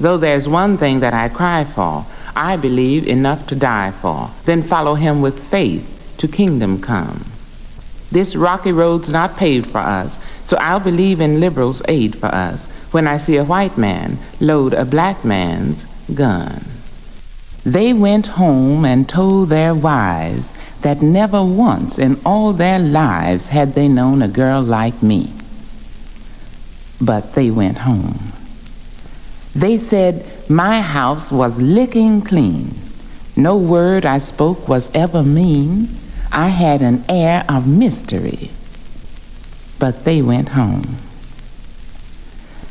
Though 0.00 0.16
there's 0.16 0.48
one 0.48 0.78
thing 0.78 1.00
that 1.00 1.12
I 1.12 1.28
cry 1.28 1.64
for, 1.64 2.06
I 2.34 2.56
believe 2.56 3.06
enough 3.06 3.46
to 3.48 3.54
die 3.54 3.90
for, 3.90 4.30
then 4.46 4.62
follow 4.62 4.94
him 4.94 5.20
with 5.20 5.46
faith 5.50 6.14
to 6.16 6.26
kingdom 6.26 6.80
come. 6.80 7.26
This 8.10 8.34
rocky 8.34 8.72
road's 8.72 9.10
not 9.10 9.36
paved 9.36 9.70
for 9.70 9.84
us, 9.84 10.18
so 10.46 10.56
I'll 10.56 10.80
believe 10.80 11.20
in 11.20 11.38
liberals' 11.38 11.82
aid 11.86 12.16
for 12.16 12.28
us 12.28 12.64
when 12.92 13.06
I 13.06 13.18
see 13.18 13.36
a 13.36 13.44
white 13.44 13.76
man 13.76 14.16
load 14.40 14.72
a 14.72 14.86
black 14.86 15.22
man's 15.22 15.84
gun. 16.14 16.64
They 17.62 17.92
went 17.92 18.38
home 18.40 18.86
and 18.86 19.06
told 19.06 19.50
their 19.50 19.74
wives 19.74 20.48
that 20.82 21.00
never 21.00 21.42
once 21.42 21.98
in 21.98 22.20
all 22.24 22.52
their 22.52 22.78
lives 22.78 23.46
had 23.46 23.74
they 23.74 23.88
known 23.88 24.22
a 24.22 24.28
girl 24.28 24.60
like 24.60 25.02
me. 25.02 25.32
But 27.00 27.34
they 27.34 27.50
went 27.50 27.78
home. 27.78 28.32
They 29.54 29.78
said 29.78 30.24
my 30.48 30.80
house 30.80 31.30
was 31.30 31.56
licking 31.60 32.22
clean. 32.22 32.74
No 33.36 33.56
word 33.56 34.04
I 34.04 34.18
spoke 34.18 34.68
was 34.68 34.88
ever 34.94 35.22
mean. 35.22 35.88
I 36.30 36.48
had 36.48 36.82
an 36.82 37.04
air 37.08 37.44
of 37.48 37.66
mystery. 37.66 38.50
But 39.78 40.04
they 40.04 40.22
went 40.22 40.50
home. 40.50 40.96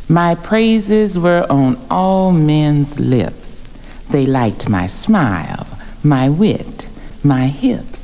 My 0.09 0.36
praises 0.36 1.18
were 1.18 1.45
on 1.49 1.80
all 1.89 2.32
men's 2.32 2.99
lips. 2.99 3.70
They 4.09 4.26
liked 4.26 4.68
my 4.68 4.88
smile, 4.88 5.66
my 6.03 6.28
wit, 6.28 6.88
my 7.24 7.47
hips. 7.47 8.01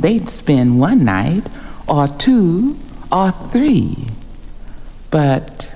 They'd 0.00 0.30
spend 0.30 0.80
one 0.80 1.04
night, 1.04 1.46
or 1.86 2.08
two, 2.08 2.78
or 3.12 3.32
three. 3.52 4.06
But 5.10 5.70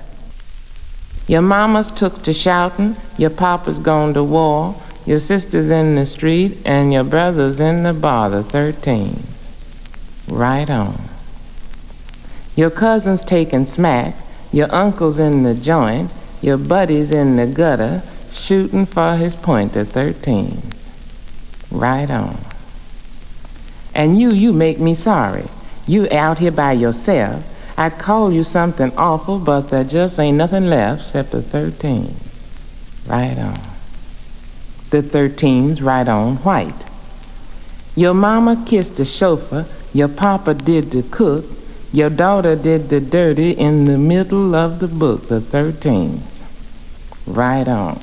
your 1.27 1.43
mama's 1.43 1.91
took 1.91 2.23
to 2.23 2.33
shouting, 2.33 2.95
your 3.17 3.29
papa's 3.29 3.77
gone 3.77 4.15
to 4.15 4.23
war, 4.23 4.81
your 5.05 5.19
sister's 5.19 5.69
in 5.69 5.93
the 5.93 6.07
street, 6.07 6.57
and 6.65 6.91
your 6.91 7.03
brother's 7.03 7.59
in 7.59 7.83
the 7.83 7.93
bar, 7.93 8.31
the 8.31 8.41
13th. 8.41 9.21
Right 10.27 10.69
on. 10.71 10.99
Your 12.55 12.71
cousin's 12.71 13.21
taking 13.23 13.67
smack, 13.67 14.15
your 14.51 14.73
uncle's 14.73 15.19
in 15.19 15.43
the 15.43 15.53
joint, 15.53 16.09
your 16.41 16.57
buddy's 16.57 17.11
in 17.11 17.35
the 17.35 17.45
gutter, 17.45 18.01
shooting 18.31 18.87
for 18.87 19.17
his 19.17 19.35
point 19.35 19.75
at 19.77 19.87
13. 19.87 20.63
Right 21.69 22.09
on. 22.09 22.37
And 23.95 24.19
you, 24.19 24.31
you 24.31 24.51
make 24.51 24.79
me 24.79 24.93
sorry. 24.93 25.45
You 25.87 26.07
out 26.11 26.39
here 26.39 26.51
by 26.51 26.73
yourself. 26.73 27.43
I'd 27.77 27.97
call 27.97 28.31
you 28.31 28.43
something 28.43 28.91
awful, 28.97 29.39
but 29.39 29.69
there 29.69 29.83
just 29.83 30.19
ain't 30.19 30.37
nothing 30.37 30.69
left 30.69 31.03
except 31.03 31.31
the 31.31 31.41
13. 31.41 32.15
Right 33.07 33.37
on. 33.37 33.59
The 34.89 35.01
13's 35.01 35.81
right 35.81 36.07
on 36.07 36.37
white. 36.37 36.73
Your 37.95 38.13
mama 38.13 38.63
kissed 38.65 38.97
the 38.97 39.05
chauffeur, 39.05 39.65
your 39.93 40.09
papa 40.09 40.53
did 40.53 40.91
the 40.91 41.03
cook, 41.03 41.45
your 41.93 42.09
daughter 42.09 42.55
did 42.55 42.89
the 42.89 42.99
dirty 42.99 43.51
in 43.51 43.85
the 43.85 43.97
middle 43.97 44.53
of 44.53 44.79
the 44.79 44.87
book, 44.87 45.29
the 45.29 45.39
13. 45.39 46.21
Right 47.25 47.67
on. 47.67 47.99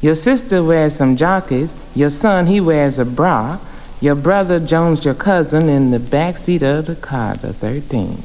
Your 0.00 0.14
sister 0.14 0.62
wears 0.62 0.96
some 0.96 1.16
jockeys, 1.16 1.70
your 1.94 2.08
son 2.08 2.46
he 2.46 2.60
wears 2.60 2.98
a 2.98 3.04
bra, 3.04 3.58
your 4.00 4.14
brother 4.14 4.58
jones 4.58 5.04
your 5.04 5.14
cousin 5.14 5.68
in 5.68 5.90
the 5.90 5.98
back 5.98 6.38
seat 6.38 6.62
of 6.62 6.86
the 6.86 6.96
car, 6.96 7.34
the 7.36 7.52
13. 7.52 8.22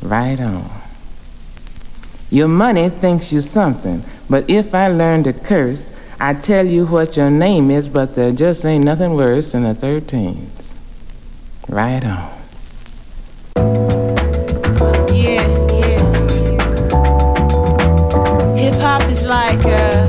Right 0.00 0.40
on. 0.40 0.70
Your 2.30 2.46
money 2.46 2.88
thinks 2.88 3.32
you 3.32 3.40
something, 3.40 4.04
but 4.30 4.48
if 4.48 4.72
I 4.74 4.88
learn 4.88 5.24
to 5.24 5.32
curse, 5.32 5.90
I 6.20 6.34
tell 6.34 6.64
you 6.64 6.86
what 6.86 7.16
your 7.16 7.30
name 7.30 7.70
is, 7.70 7.88
but 7.88 8.14
there 8.14 8.30
just 8.30 8.64
ain't 8.64 8.84
nothing 8.84 9.14
worse 9.14 9.52
than 9.52 9.64
the 9.64 9.74
13. 9.74 10.50
Right 11.68 12.04
on. 12.04 12.30
Yeah, 15.12 15.48
yeah. 15.72 16.00
Hip 18.54 18.74
hop 18.74 19.02
is 19.10 19.24
like 19.24 19.64
a, 19.64 20.06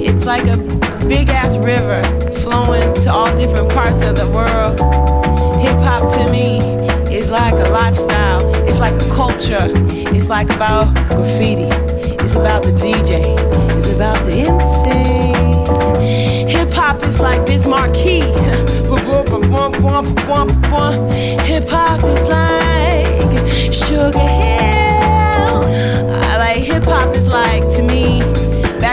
it's 0.00 0.26
like 0.26 0.46
a 0.46 0.56
big 1.06 1.28
ass 1.28 1.56
river 1.58 2.13
to 3.04 3.12
all 3.12 3.36
different 3.36 3.70
parts 3.70 4.02
of 4.02 4.16
the 4.16 4.26
world. 4.30 4.80
Hip 5.60 5.76
hop 5.80 6.00
to 6.14 6.32
me 6.32 6.58
is 7.14 7.28
like 7.28 7.52
a 7.52 7.70
lifestyle. 7.70 8.40
It's 8.66 8.78
like 8.78 8.94
a 8.94 9.08
culture. 9.14 9.68
It's 10.16 10.30
like 10.30 10.48
about 10.48 10.94
graffiti. 11.10 11.68
It's 12.24 12.34
about 12.34 12.62
the 12.62 12.72
DJ. 12.72 13.36
It's 13.76 13.92
about 13.92 14.24
the 14.24 14.46
MC. 14.48 14.88
Hip 16.50 16.72
hop 16.72 17.02
is 17.02 17.20
like 17.20 17.44
this 17.44 17.66
marquee. 17.66 18.20
Hip 21.44 21.68
hop 21.68 22.02
is 22.04 22.26
like 22.28 23.20
Sugar 23.70 24.18
Hill. 24.18 25.62
I 26.24 26.36
like 26.38 26.56
hip 26.56 26.84
hop 26.84 27.14
is 27.14 27.28
like 27.28 27.68
to 27.74 27.82
me 27.82 28.33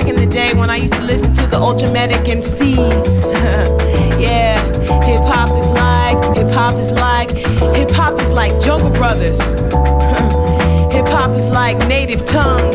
back 0.01 0.09
in 0.09 0.15
the 0.15 0.25
day 0.25 0.53
when 0.53 0.69
I 0.69 0.77
used 0.77 0.93
to 0.95 1.03
listen 1.03 1.33
to 1.33 1.47
the 1.47 1.57
Ultramagnetic 1.57 2.25
MCs. 2.25 3.21
yeah, 4.19 4.59
hip 5.03 5.21
hop 5.21 5.49
is 5.59 5.69
like 5.71 6.35
hip 6.35 6.49
hop 6.51 6.73
is 6.75 6.91
like 6.91 7.29
hip 7.75 7.91
hop 7.91 8.19
is 8.21 8.31
like 8.31 8.59
Jungle 8.59 8.89
Brothers. 8.89 9.39
hip 10.93 11.07
hop 11.07 11.35
is 11.35 11.49
like 11.51 11.77
Native 11.87 12.25
Tongue. 12.25 12.71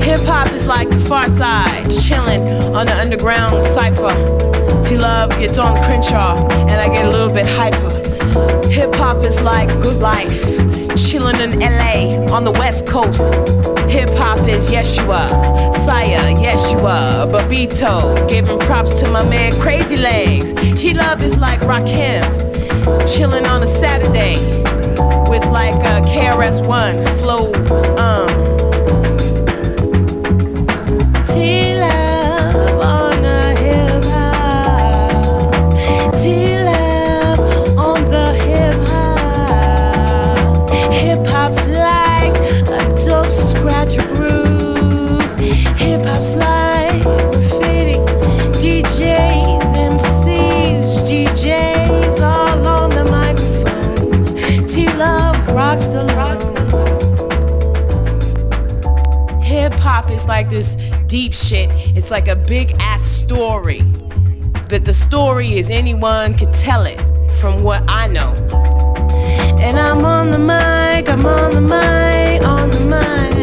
Hip 0.00 0.20
hop 0.20 0.52
is 0.52 0.66
like 0.66 0.88
the 0.88 0.96
Pharcyde, 0.96 1.90
chilling 2.06 2.48
on 2.74 2.86
the 2.86 2.96
underground 2.96 3.64
cipher. 3.66 4.14
T 4.84 4.96
Love 4.96 5.30
gets 5.30 5.58
on 5.58 5.76
Crenshaw, 5.84 6.46
and 6.68 6.80
I 6.80 6.88
get 6.88 7.04
a 7.04 7.10
little 7.10 7.32
bit 7.32 7.46
hyper. 7.46 7.92
Hip 8.70 8.94
hop 8.94 9.24
is 9.24 9.40
like 9.42 9.68
good 9.82 10.00
life, 10.00 10.44
chilling 11.14 11.52
in 11.52 11.60
LA 11.60 12.26
on 12.34 12.42
the 12.42 12.50
West 12.50 12.88
Coast. 12.88 13.22
Hip 13.88 14.10
hop 14.18 14.48
is 14.48 14.68
Yeshua, 14.68 15.72
Saya, 15.72 16.18
Yeshua, 16.34 17.30
Babito, 17.30 18.28
giving 18.28 18.58
props 18.58 18.94
to 19.00 19.08
my 19.12 19.24
man 19.24 19.52
Crazy 19.60 19.96
Legs. 19.96 20.52
T 20.76 20.92
Love 20.92 21.22
is 21.22 21.38
like 21.38 21.60
Rakim, 21.60 22.24
chilling 23.14 23.46
on 23.46 23.62
a 23.62 23.66
Saturday 23.68 24.38
with 25.30 25.46
like 25.46 25.74
a 25.74 26.02
KRS 26.04 26.66
One 26.66 26.96
flows. 27.18 27.54
Um. 28.00 28.44
T-Love 31.28 31.63
Is 60.24 60.28
like 60.28 60.48
this 60.48 60.76
deep 61.06 61.34
shit. 61.34 61.68
It's 61.94 62.10
like 62.10 62.28
a 62.28 62.34
big 62.34 62.74
ass 62.80 63.02
story. 63.02 63.82
But 64.70 64.86
the 64.86 64.94
story 64.94 65.58
is 65.58 65.68
anyone 65.68 66.32
could 66.32 66.50
tell 66.50 66.86
it 66.86 66.98
from 67.32 67.62
what 67.62 67.82
I 67.88 68.06
know. 68.06 68.32
And 69.60 69.78
I'm 69.78 70.02
on 70.02 70.30
the 70.30 70.38
mic, 70.38 71.10
I'm 71.10 71.26
on 71.26 71.50
the 71.50 71.60
mic, 71.60 72.42
on 72.42 72.70
the 72.70 72.86
mic. 72.86 73.33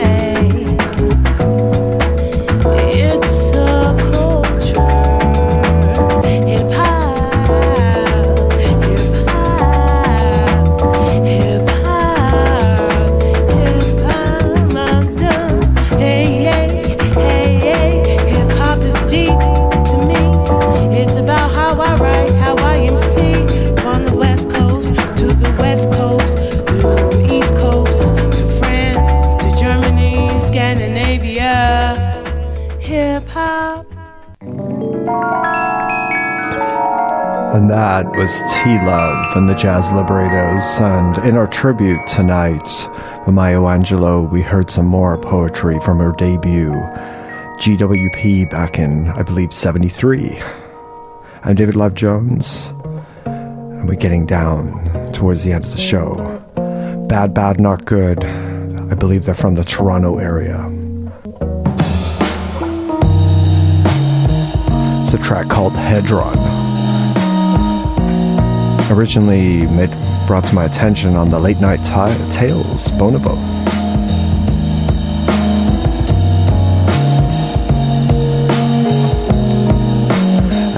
That 37.72 38.12
was 38.18 38.42
T 38.52 38.66
Love 38.86 39.38
and 39.38 39.50
the 39.50 39.56
Jazz 39.56 39.88
Liberatorz. 39.88 40.82
And 40.82 41.26
in 41.26 41.38
our 41.38 41.48
tribute 41.48 42.06
tonight, 42.06 42.68
with 43.26 43.34
Maya 43.34 43.60
Angelou, 43.60 44.30
we 44.30 44.42
heard 44.42 44.70
some 44.70 44.86
more 44.86 45.18
poetry 45.18 45.80
from 45.80 46.00
her 46.00 46.12
debut, 46.12 46.74
GWP, 47.62 48.50
back 48.50 48.78
in, 48.78 49.08
I 49.08 49.24
believe, 49.24 49.54
73. 49.54 50.38
I'm 51.46 51.56
David 51.56 51.78
Love 51.78 51.96
Jones, 51.96 52.74
and 53.24 53.88
we're 53.88 53.96
getting 53.96 54.26
down 54.26 55.14
towards 55.14 55.46
the 55.46 55.54
end 55.54 55.64
of 55.64 55.72
the 55.72 55.78
show. 55.78 56.44
Bad, 57.08 57.34
Bad, 57.34 57.62
Not 57.62 57.86
Good. 57.86 58.22
I 58.22 58.96
believe 58.96 59.24
they're 59.24 59.34
from 59.34 59.56
the 59.56 59.64
Toronto 59.64 60.18
area. 60.18 60.68
It's 65.02 65.14
a 65.14 65.24
track 65.24 65.48
called 65.48 65.72
Hedron 65.72 66.51
originally 68.92 69.66
made, 69.68 69.90
brought 70.28 70.44
to 70.46 70.54
my 70.54 70.66
attention 70.66 71.16
on 71.16 71.30
the 71.30 71.40
late 71.40 71.60
night 71.60 71.78
ti- 71.78 72.32
tales 72.32 72.92
bonobo. 72.92 73.38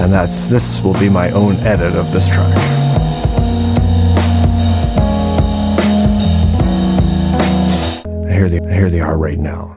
And 0.00 0.12
that's 0.12 0.46
this 0.46 0.80
will 0.80 0.94
be 0.94 1.08
my 1.08 1.30
own 1.30 1.56
edit 1.56 1.94
of 1.96 2.12
this 2.12 2.28
track. 2.28 2.56
Here 8.30 8.48
they, 8.48 8.74
here 8.74 8.90
they 8.90 9.00
are 9.00 9.18
right 9.18 9.38
now 9.38 9.76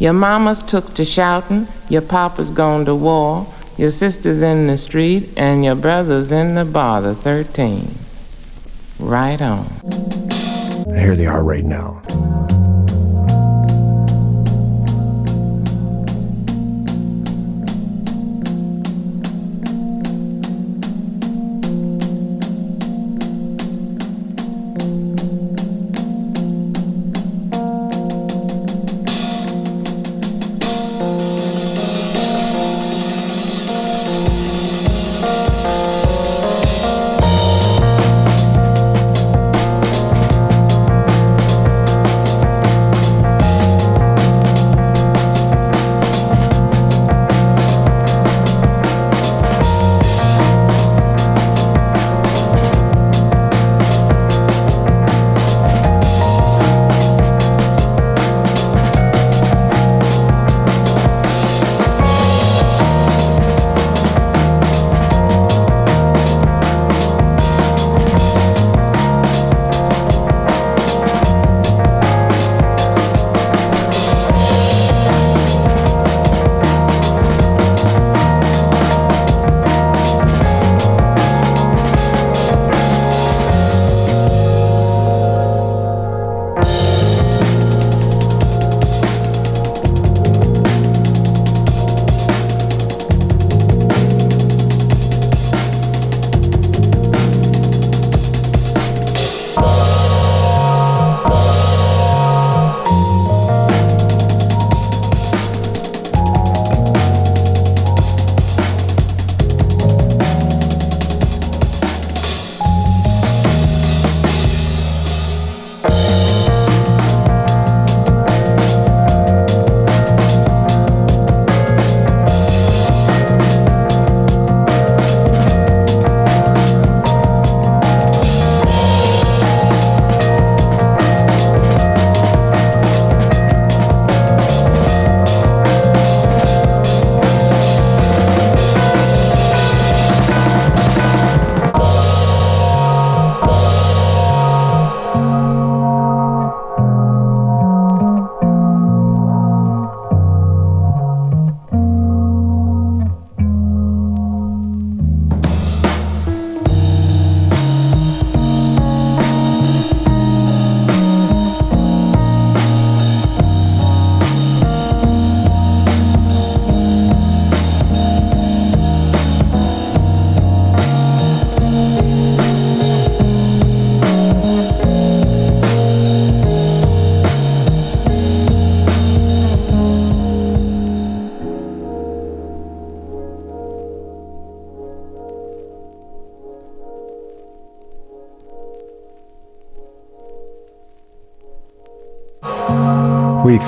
Your 0.00 0.14
mama's 0.14 0.62
took 0.62 0.94
to 0.94 1.04
shouting, 1.04 1.68
your 1.90 2.00
papa's 2.00 2.48
gone 2.48 2.86
to 2.86 2.94
war, 2.94 3.46
your 3.76 3.90
sister's 3.90 4.40
in 4.40 4.66
the 4.66 4.78
street, 4.78 5.28
and 5.36 5.62
your 5.62 5.74
brother's 5.74 6.32
in 6.32 6.54
the 6.54 6.64
bar, 6.64 7.02
the 7.02 7.14
13. 7.14 7.90
Right 8.98 9.42
on. 9.42 9.66
Here 10.94 11.14
they 11.14 11.26
are 11.26 11.44
right 11.44 11.64
now. 11.66 11.99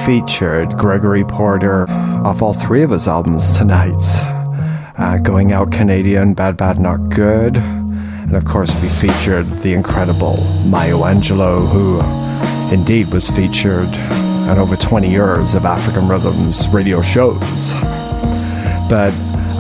Featured 0.07 0.77
Gregory 0.77 1.23
Porter 1.23 1.89
off 1.89 2.43
all 2.43 2.53
three 2.53 2.83
of 2.83 2.91
his 2.91 3.07
albums 3.07 3.53
tonight. 3.53 3.95
Uh, 4.99 5.17
Going 5.23 5.53
Out 5.53 5.71
Canadian, 5.71 6.35
Bad 6.35 6.57
Bad 6.57 6.81
Not 6.81 7.09
Good. 7.09 7.57
And 7.57 8.35
of 8.35 8.45
course, 8.45 8.75
we 8.83 8.89
featured 8.89 9.47
the 9.59 9.75
incredible 9.75 10.43
Maya 10.65 10.97
Angelou, 10.97 11.69
who 11.69 12.01
indeed 12.75 13.13
was 13.13 13.29
featured 13.29 13.89
on 14.49 14.59
over 14.59 14.75
20 14.75 15.09
years 15.09 15.55
of 15.55 15.65
African 15.65 16.09
Rhythms 16.09 16.69
radio 16.71 17.01
shows. 17.01 17.73
But 18.91 19.13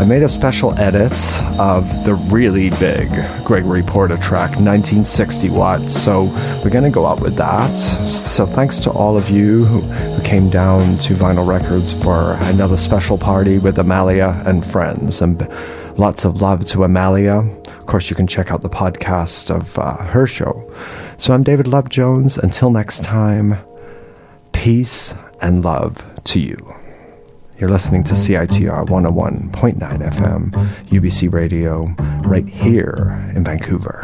I 0.03 0.05
made 0.05 0.24
a 0.24 0.28
special 0.28 0.76
edit 0.80 1.12
of 1.61 2.05
the 2.05 2.14
really 2.28 2.70
big 2.70 3.09
Gregory 3.44 3.84
Porter 3.84 4.16
track, 4.16 4.50
1960 4.59 5.48
watts. 5.50 5.96
So 5.96 6.24
we're 6.64 6.70
going 6.70 6.82
to 6.82 6.90
go 6.90 7.07
out 7.07 7.20
with 7.20 7.36
that. 7.36 7.72
So 7.76 8.44
thanks 8.44 8.80
to 8.80 8.90
all 8.90 9.16
of 9.16 9.30
you 9.30 9.64
who, 9.64 9.80
who 9.82 10.22
came 10.24 10.50
down 10.50 10.98
to 10.98 11.14
Vinyl 11.14 11.46
Records 11.46 11.92
for 11.92 12.32
another 12.40 12.76
special 12.76 13.16
party 13.16 13.59
with 13.59 13.78
Amalia 13.78 14.42
and 14.44 14.66
friends. 14.66 15.22
And 15.22 15.48
lots 15.96 16.24
of 16.24 16.42
love 16.42 16.66
to 16.66 16.82
Amalia. 16.82 17.36
Of 17.68 17.86
course, 17.86 18.11
you 18.11 18.16
can 18.16 18.26
check 18.26 18.50
out 18.50 18.62
the 18.62 18.68
podcast 18.68 19.55
of 19.55 19.78
uh, 19.78 19.98
her 19.98 20.26
show. 20.26 20.68
So 21.16 21.32
I'm 21.32 21.44
David 21.44 21.68
Love 21.68 21.90
Jones. 21.90 22.36
Until 22.38 22.70
next 22.70 23.05
time, 23.05 23.57
peace 24.50 25.14
and 25.40 25.64
love 25.64 26.05
to 26.24 26.40
you. 26.40 26.81
You're 27.62 27.70
listening 27.70 28.02
to 28.04 28.14
CITR 28.14 28.86
101.9 28.88 29.78
FM, 29.78 30.50
UBC 30.88 31.32
Radio, 31.32 31.94
right 32.28 32.44
here 32.44 33.24
in 33.36 33.44
Vancouver. 33.44 34.00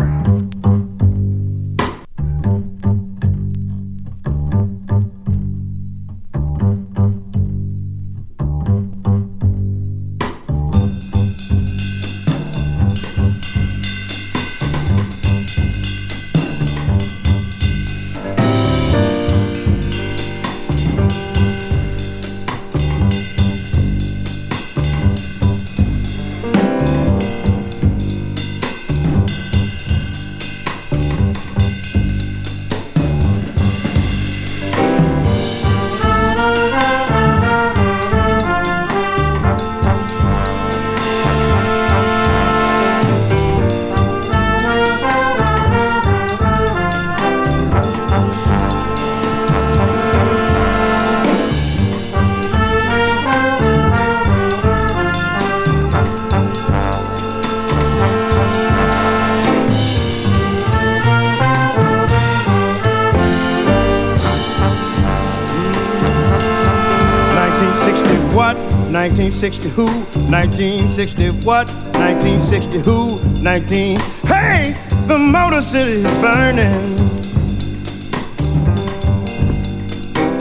1960 69.48 69.70
who? 69.70 69.86
1960 70.30 71.30
what? 71.42 71.66
1960 71.96 72.80
who? 72.80 73.18
19. 73.42 73.98
Hey, 74.26 74.76
the 75.06 75.18
Motor 75.18 75.62
City 75.62 76.02
is 76.02 76.10
burning. 76.20 76.96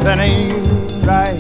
That 0.04 0.20
ain't 0.20 0.52
right. 1.06 1.40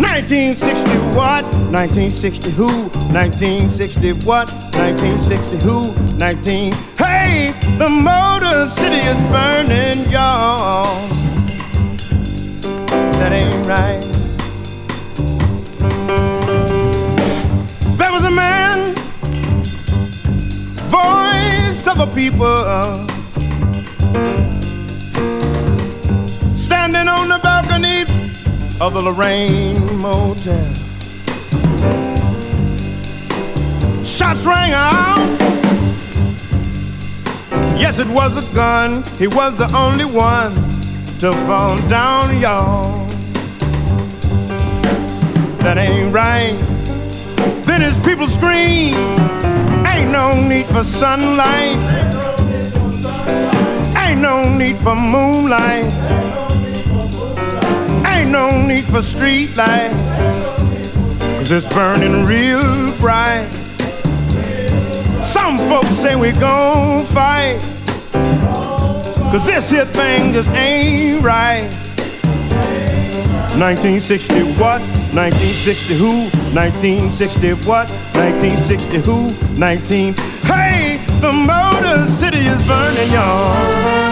1960 0.00 0.88
what? 1.14 1.44
1960 1.68 2.50
who? 2.52 2.64
1960 3.12 4.12
what? 4.24 4.50
1960 4.72 5.58
who? 5.58 5.92
19. 6.16 6.72
Hey, 6.96 7.52
the 7.76 7.90
Motor 7.90 8.66
City 8.68 9.04
is 9.04 9.20
burning, 9.28 10.10
y'all. 10.10 11.06
That 13.20 13.32
ain't 13.32 13.66
right. 13.66 14.13
Of 28.84 28.92
the 28.92 29.00
Lorraine 29.00 29.96
Motel. 29.96 30.74
Shots 34.04 34.44
rang 34.44 34.72
out. 34.74 35.38
Yes, 37.80 37.98
it 37.98 38.06
was 38.06 38.36
a 38.36 38.54
gun. 38.54 39.02
He 39.18 39.26
was 39.26 39.56
the 39.56 39.74
only 39.74 40.04
one 40.04 40.52
to 41.20 41.32
fall 41.46 41.80
down, 41.88 42.38
y'all. 42.38 43.06
That 45.64 45.78
ain't 45.78 46.12
right. 46.12 46.54
Then 47.64 47.80
his 47.80 47.98
people 48.00 48.28
scream. 48.28 48.92
Ain't 49.86 50.10
no 50.10 50.38
need 50.46 50.66
for 50.66 50.84
sunlight. 50.84 51.78
Ain't 53.96 54.20
no 54.20 54.46
need 54.58 54.76
for 54.76 54.94
moonlight. 54.94 56.13
No 58.34 58.60
need 58.66 58.82
for 58.82 59.00
street 59.00 59.54
lights. 59.54 59.94
Cause 61.38 61.52
it's 61.52 61.66
burning 61.68 62.24
real 62.24 62.92
bright. 62.96 63.48
Some 65.22 65.56
folks 65.68 65.94
say 65.94 66.16
we 66.16 66.32
gon' 66.32 67.04
fight. 67.04 67.60
Cause 69.30 69.46
this 69.46 69.70
here 69.70 69.84
thing 69.84 70.32
just 70.32 70.48
ain't 70.48 71.22
right. 71.22 71.70
1960 73.54 74.42
what? 74.58 74.80
1960 75.14 75.94
who? 75.94 76.24
1960 76.58 77.52
what? 77.68 77.88
1960 78.18 78.98
who? 78.98 79.30
19. 79.60 80.14
Hey, 80.42 81.00
the 81.20 81.32
Motor 81.32 82.04
City 82.06 82.38
is 82.38 82.66
burning, 82.66 83.12
y'all. 83.12 84.03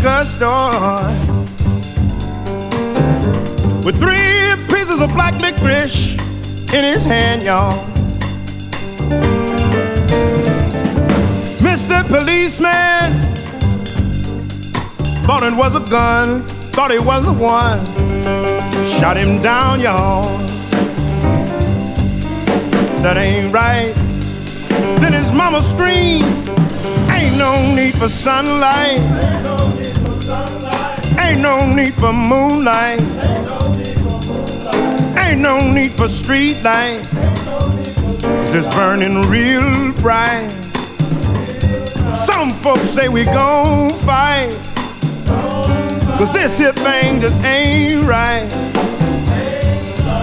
Liquor 0.00 0.24
store 0.24 1.02
with 3.84 3.98
three 3.98 4.54
pieces 4.68 5.00
of 5.00 5.12
black 5.14 5.34
licorice 5.40 6.12
in 6.72 6.84
his 6.84 7.04
hand, 7.04 7.42
y'all. 7.42 7.76
Mr. 11.58 12.06
Policeman 12.08 13.12
thought 15.24 15.42
it 15.42 15.54
was 15.56 15.76
a 15.76 15.90
gun, 15.90 16.42
thought 16.72 16.90
it 16.90 17.04
was 17.04 17.24
the 17.24 17.32
one. 17.32 17.84
Shot 18.98 19.16
him 19.16 19.42
down, 19.42 19.80
y'all. 19.80 20.38
That 23.02 23.16
ain't 23.16 23.52
right. 23.52 23.94
Then 25.00 25.12
his 25.12 25.32
mama 25.32 25.60
screamed, 25.62 26.39
Ain't 27.40 27.48
no 27.48 27.74
need 27.74 27.94
for 27.94 28.08
sunlight. 28.10 29.00
Ain't 31.18 31.40
no 31.40 31.72
need 31.72 31.94
for 31.94 32.12
moonlight. 32.12 33.00
Ain't 35.16 35.40
no 35.40 35.72
need 35.72 35.90
for 35.92 36.06
street 36.06 36.62
lights. 36.62 37.14
It's 38.52 38.66
burning 38.74 39.22
real 39.30 39.92
bright. 40.02 40.50
Some 42.14 42.50
folks 42.50 42.90
say 42.90 43.08
we 43.08 43.24
gon' 43.24 43.88
fight. 44.00 44.50
Cause 46.18 46.34
this 46.34 46.58
here 46.58 46.74
thing 46.74 47.22
just 47.22 47.42
ain't 47.42 48.06
right. 48.06 48.46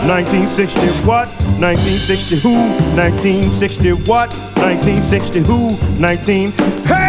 1960 0.06 0.80
what? 1.07 1.27
1960 1.57 2.35
who? 2.38 2.53
1960 2.95 3.91
what? 4.06 4.30
1960 4.57 5.39
who? 5.39 5.76
19. 5.99 6.52
Hey, 6.85 7.06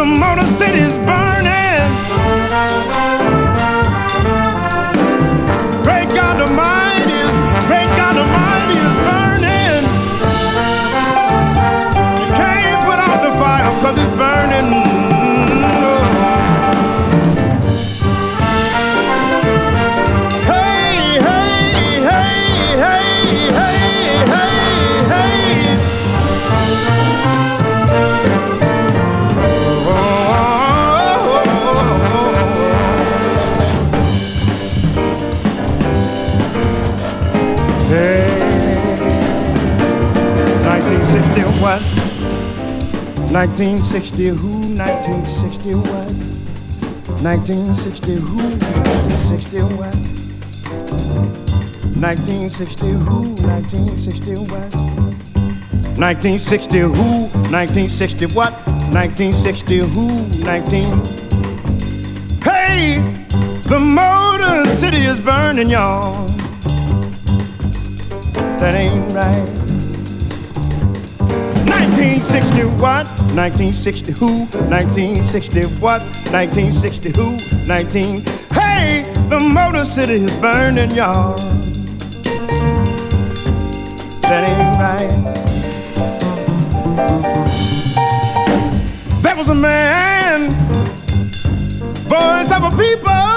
the 0.00 0.06
Motor 0.06 0.46
City's 0.46 0.96
burning. 1.04 3.09
What? 41.60 41.82
1960 43.30 44.28
who? 44.28 44.60
1960 44.78 45.74
what? 45.74 46.10
1960 47.20 48.14
who? 48.14 48.36
1960 48.48 49.58
what? 49.76 49.94
1960 52.00 52.86
who? 52.88 53.36
1960 53.44 54.34
what? 54.48 54.74
1960 56.00 56.78
who? 56.78 57.28
1960 57.52 58.26
what? 58.34 58.52
1960 58.90 59.78
who? 59.78 60.06
19. 60.38 60.84
Hey, 62.42 62.96
the 63.68 63.78
Motor 63.78 64.66
City 64.70 65.04
is 65.04 65.20
burning, 65.20 65.68
y'all. 65.68 66.26
That 68.58 68.74
ain't 68.74 69.12
right. 69.12 69.59
1960 71.70 72.64
what? 72.82 73.06
1960 73.36 74.12
who? 74.12 74.40
1960 74.68 75.62
what? 75.80 76.02
1960 76.32 77.10
who? 77.10 77.36
19. 77.64 78.22
Hey, 78.52 79.04
the 79.28 79.38
Motor 79.38 79.84
City 79.84 80.14
is 80.14 80.30
burning, 80.40 80.90
y'all. 80.90 81.36
That 84.22 84.42
ain't 84.50 84.78
right. 84.82 85.10
There 89.22 89.36
was 89.36 89.48
a 89.48 89.54
man, 89.54 90.50
voice 92.10 92.50
of 92.50 92.64
a 92.64 92.70
people, 92.76 93.36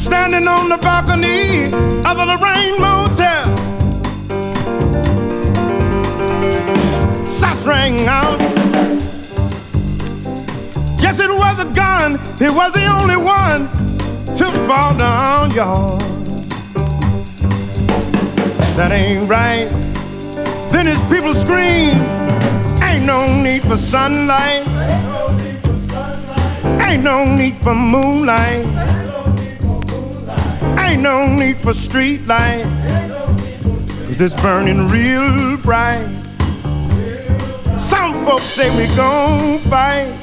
standing 0.00 0.46
on 0.46 0.68
the 0.68 0.76
balcony 0.76 1.64
of 2.04 2.16
the 2.18 2.26
Lorraine 2.26 2.78
rang 7.64 8.06
out. 8.06 8.40
Yes, 11.00 11.20
it 11.20 11.30
was 11.30 11.58
a 11.58 11.66
gun, 11.74 12.18
he 12.38 12.48
was 12.48 12.72
the 12.72 12.86
only 12.86 13.16
one 13.16 13.68
to 14.34 14.50
fall 14.66 14.96
down, 14.96 15.50
y'all. 15.52 15.98
That 18.76 18.90
ain't 18.92 19.28
right. 19.28 19.68
Then 20.72 20.86
his 20.86 21.00
people 21.10 21.34
scream, 21.34 21.96
ain't 22.82 23.04
no 23.04 23.42
need 23.42 23.62
for 23.62 23.76
sunlight. 23.76 24.66
Ain't 26.80 27.04
no 27.04 27.24
need 27.24 27.56
for 27.58 27.74
moonlight. 27.74 28.64
Ain't 30.78 31.02
no 31.02 31.26
need 31.26 31.58
for 31.58 31.72
street 31.72 32.26
lights. 32.26 32.86
Cause 34.06 34.20
it's 34.20 34.34
burning 34.40 34.88
real 34.88 35.56
bright. 35.58 36.21
Folks 38.24 38.44
say 38.44 38.70
we 38.78 38.86
gon' 38.94 39.58
fight. 39.58 40.14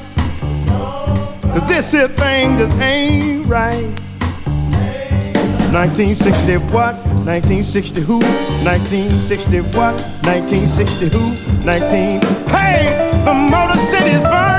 Cause 1.52 1.68
this 1.68 1.92
here 1.92 2.08
thing 2.08 2.56
just 2.56 2.76
ain't 2.80 3.46
right. 3.46 3.84
1960 5.72 6.56
what? 6.72 6.96
1960 7.26 8.00
who? 8.00 8.18
1960 8.64 9.60
what? 9.76 9.94
1960 10.24 11.08
who? 11.08 11.30
19. 11.64 12.20
Hey, 12.48 13.10
the 13.24 13.34
Motor 13.34 13.78
City's 13.78 14.22
burning. 14.22 14.49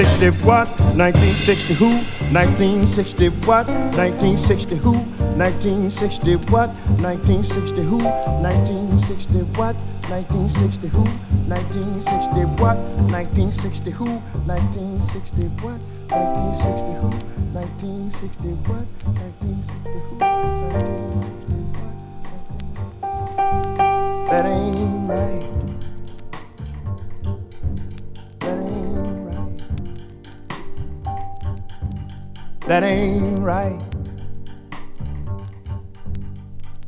1960 0.00 0.46
what? 0.46 0.66
1960 0.96 1.74
who? 1.74 1.90
1960 2.32 3.28
what? 3.44 3.68
1960 3.68 4.76
who? 4.76 4.92
1960 5.36 6.36
what? 6.48 6.72
1960 7.04 7.82
who? 7.82 7.98
1960 8.40 9.44
what? 9.60 9.76
1960 10.08 10.88
who? 10.88 11.04
1960 11.52 12.48
what? 12.56 12.80
1960 13.12 13.90
who? 13.90 14.06
1960 14.48 15.44
what? 15.60 15.76
1960 16.08 16.96
who? 16.96 17.12
1960 17.52 18.48
what? 18.72 18.88
1960 19.04 19.49
That 32.70 32.84
ain't 32.84 33.40
right. 33.40 33.82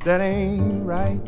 That 0.05 0.21
ain't 0.21 0.87
right. 0.87 1.19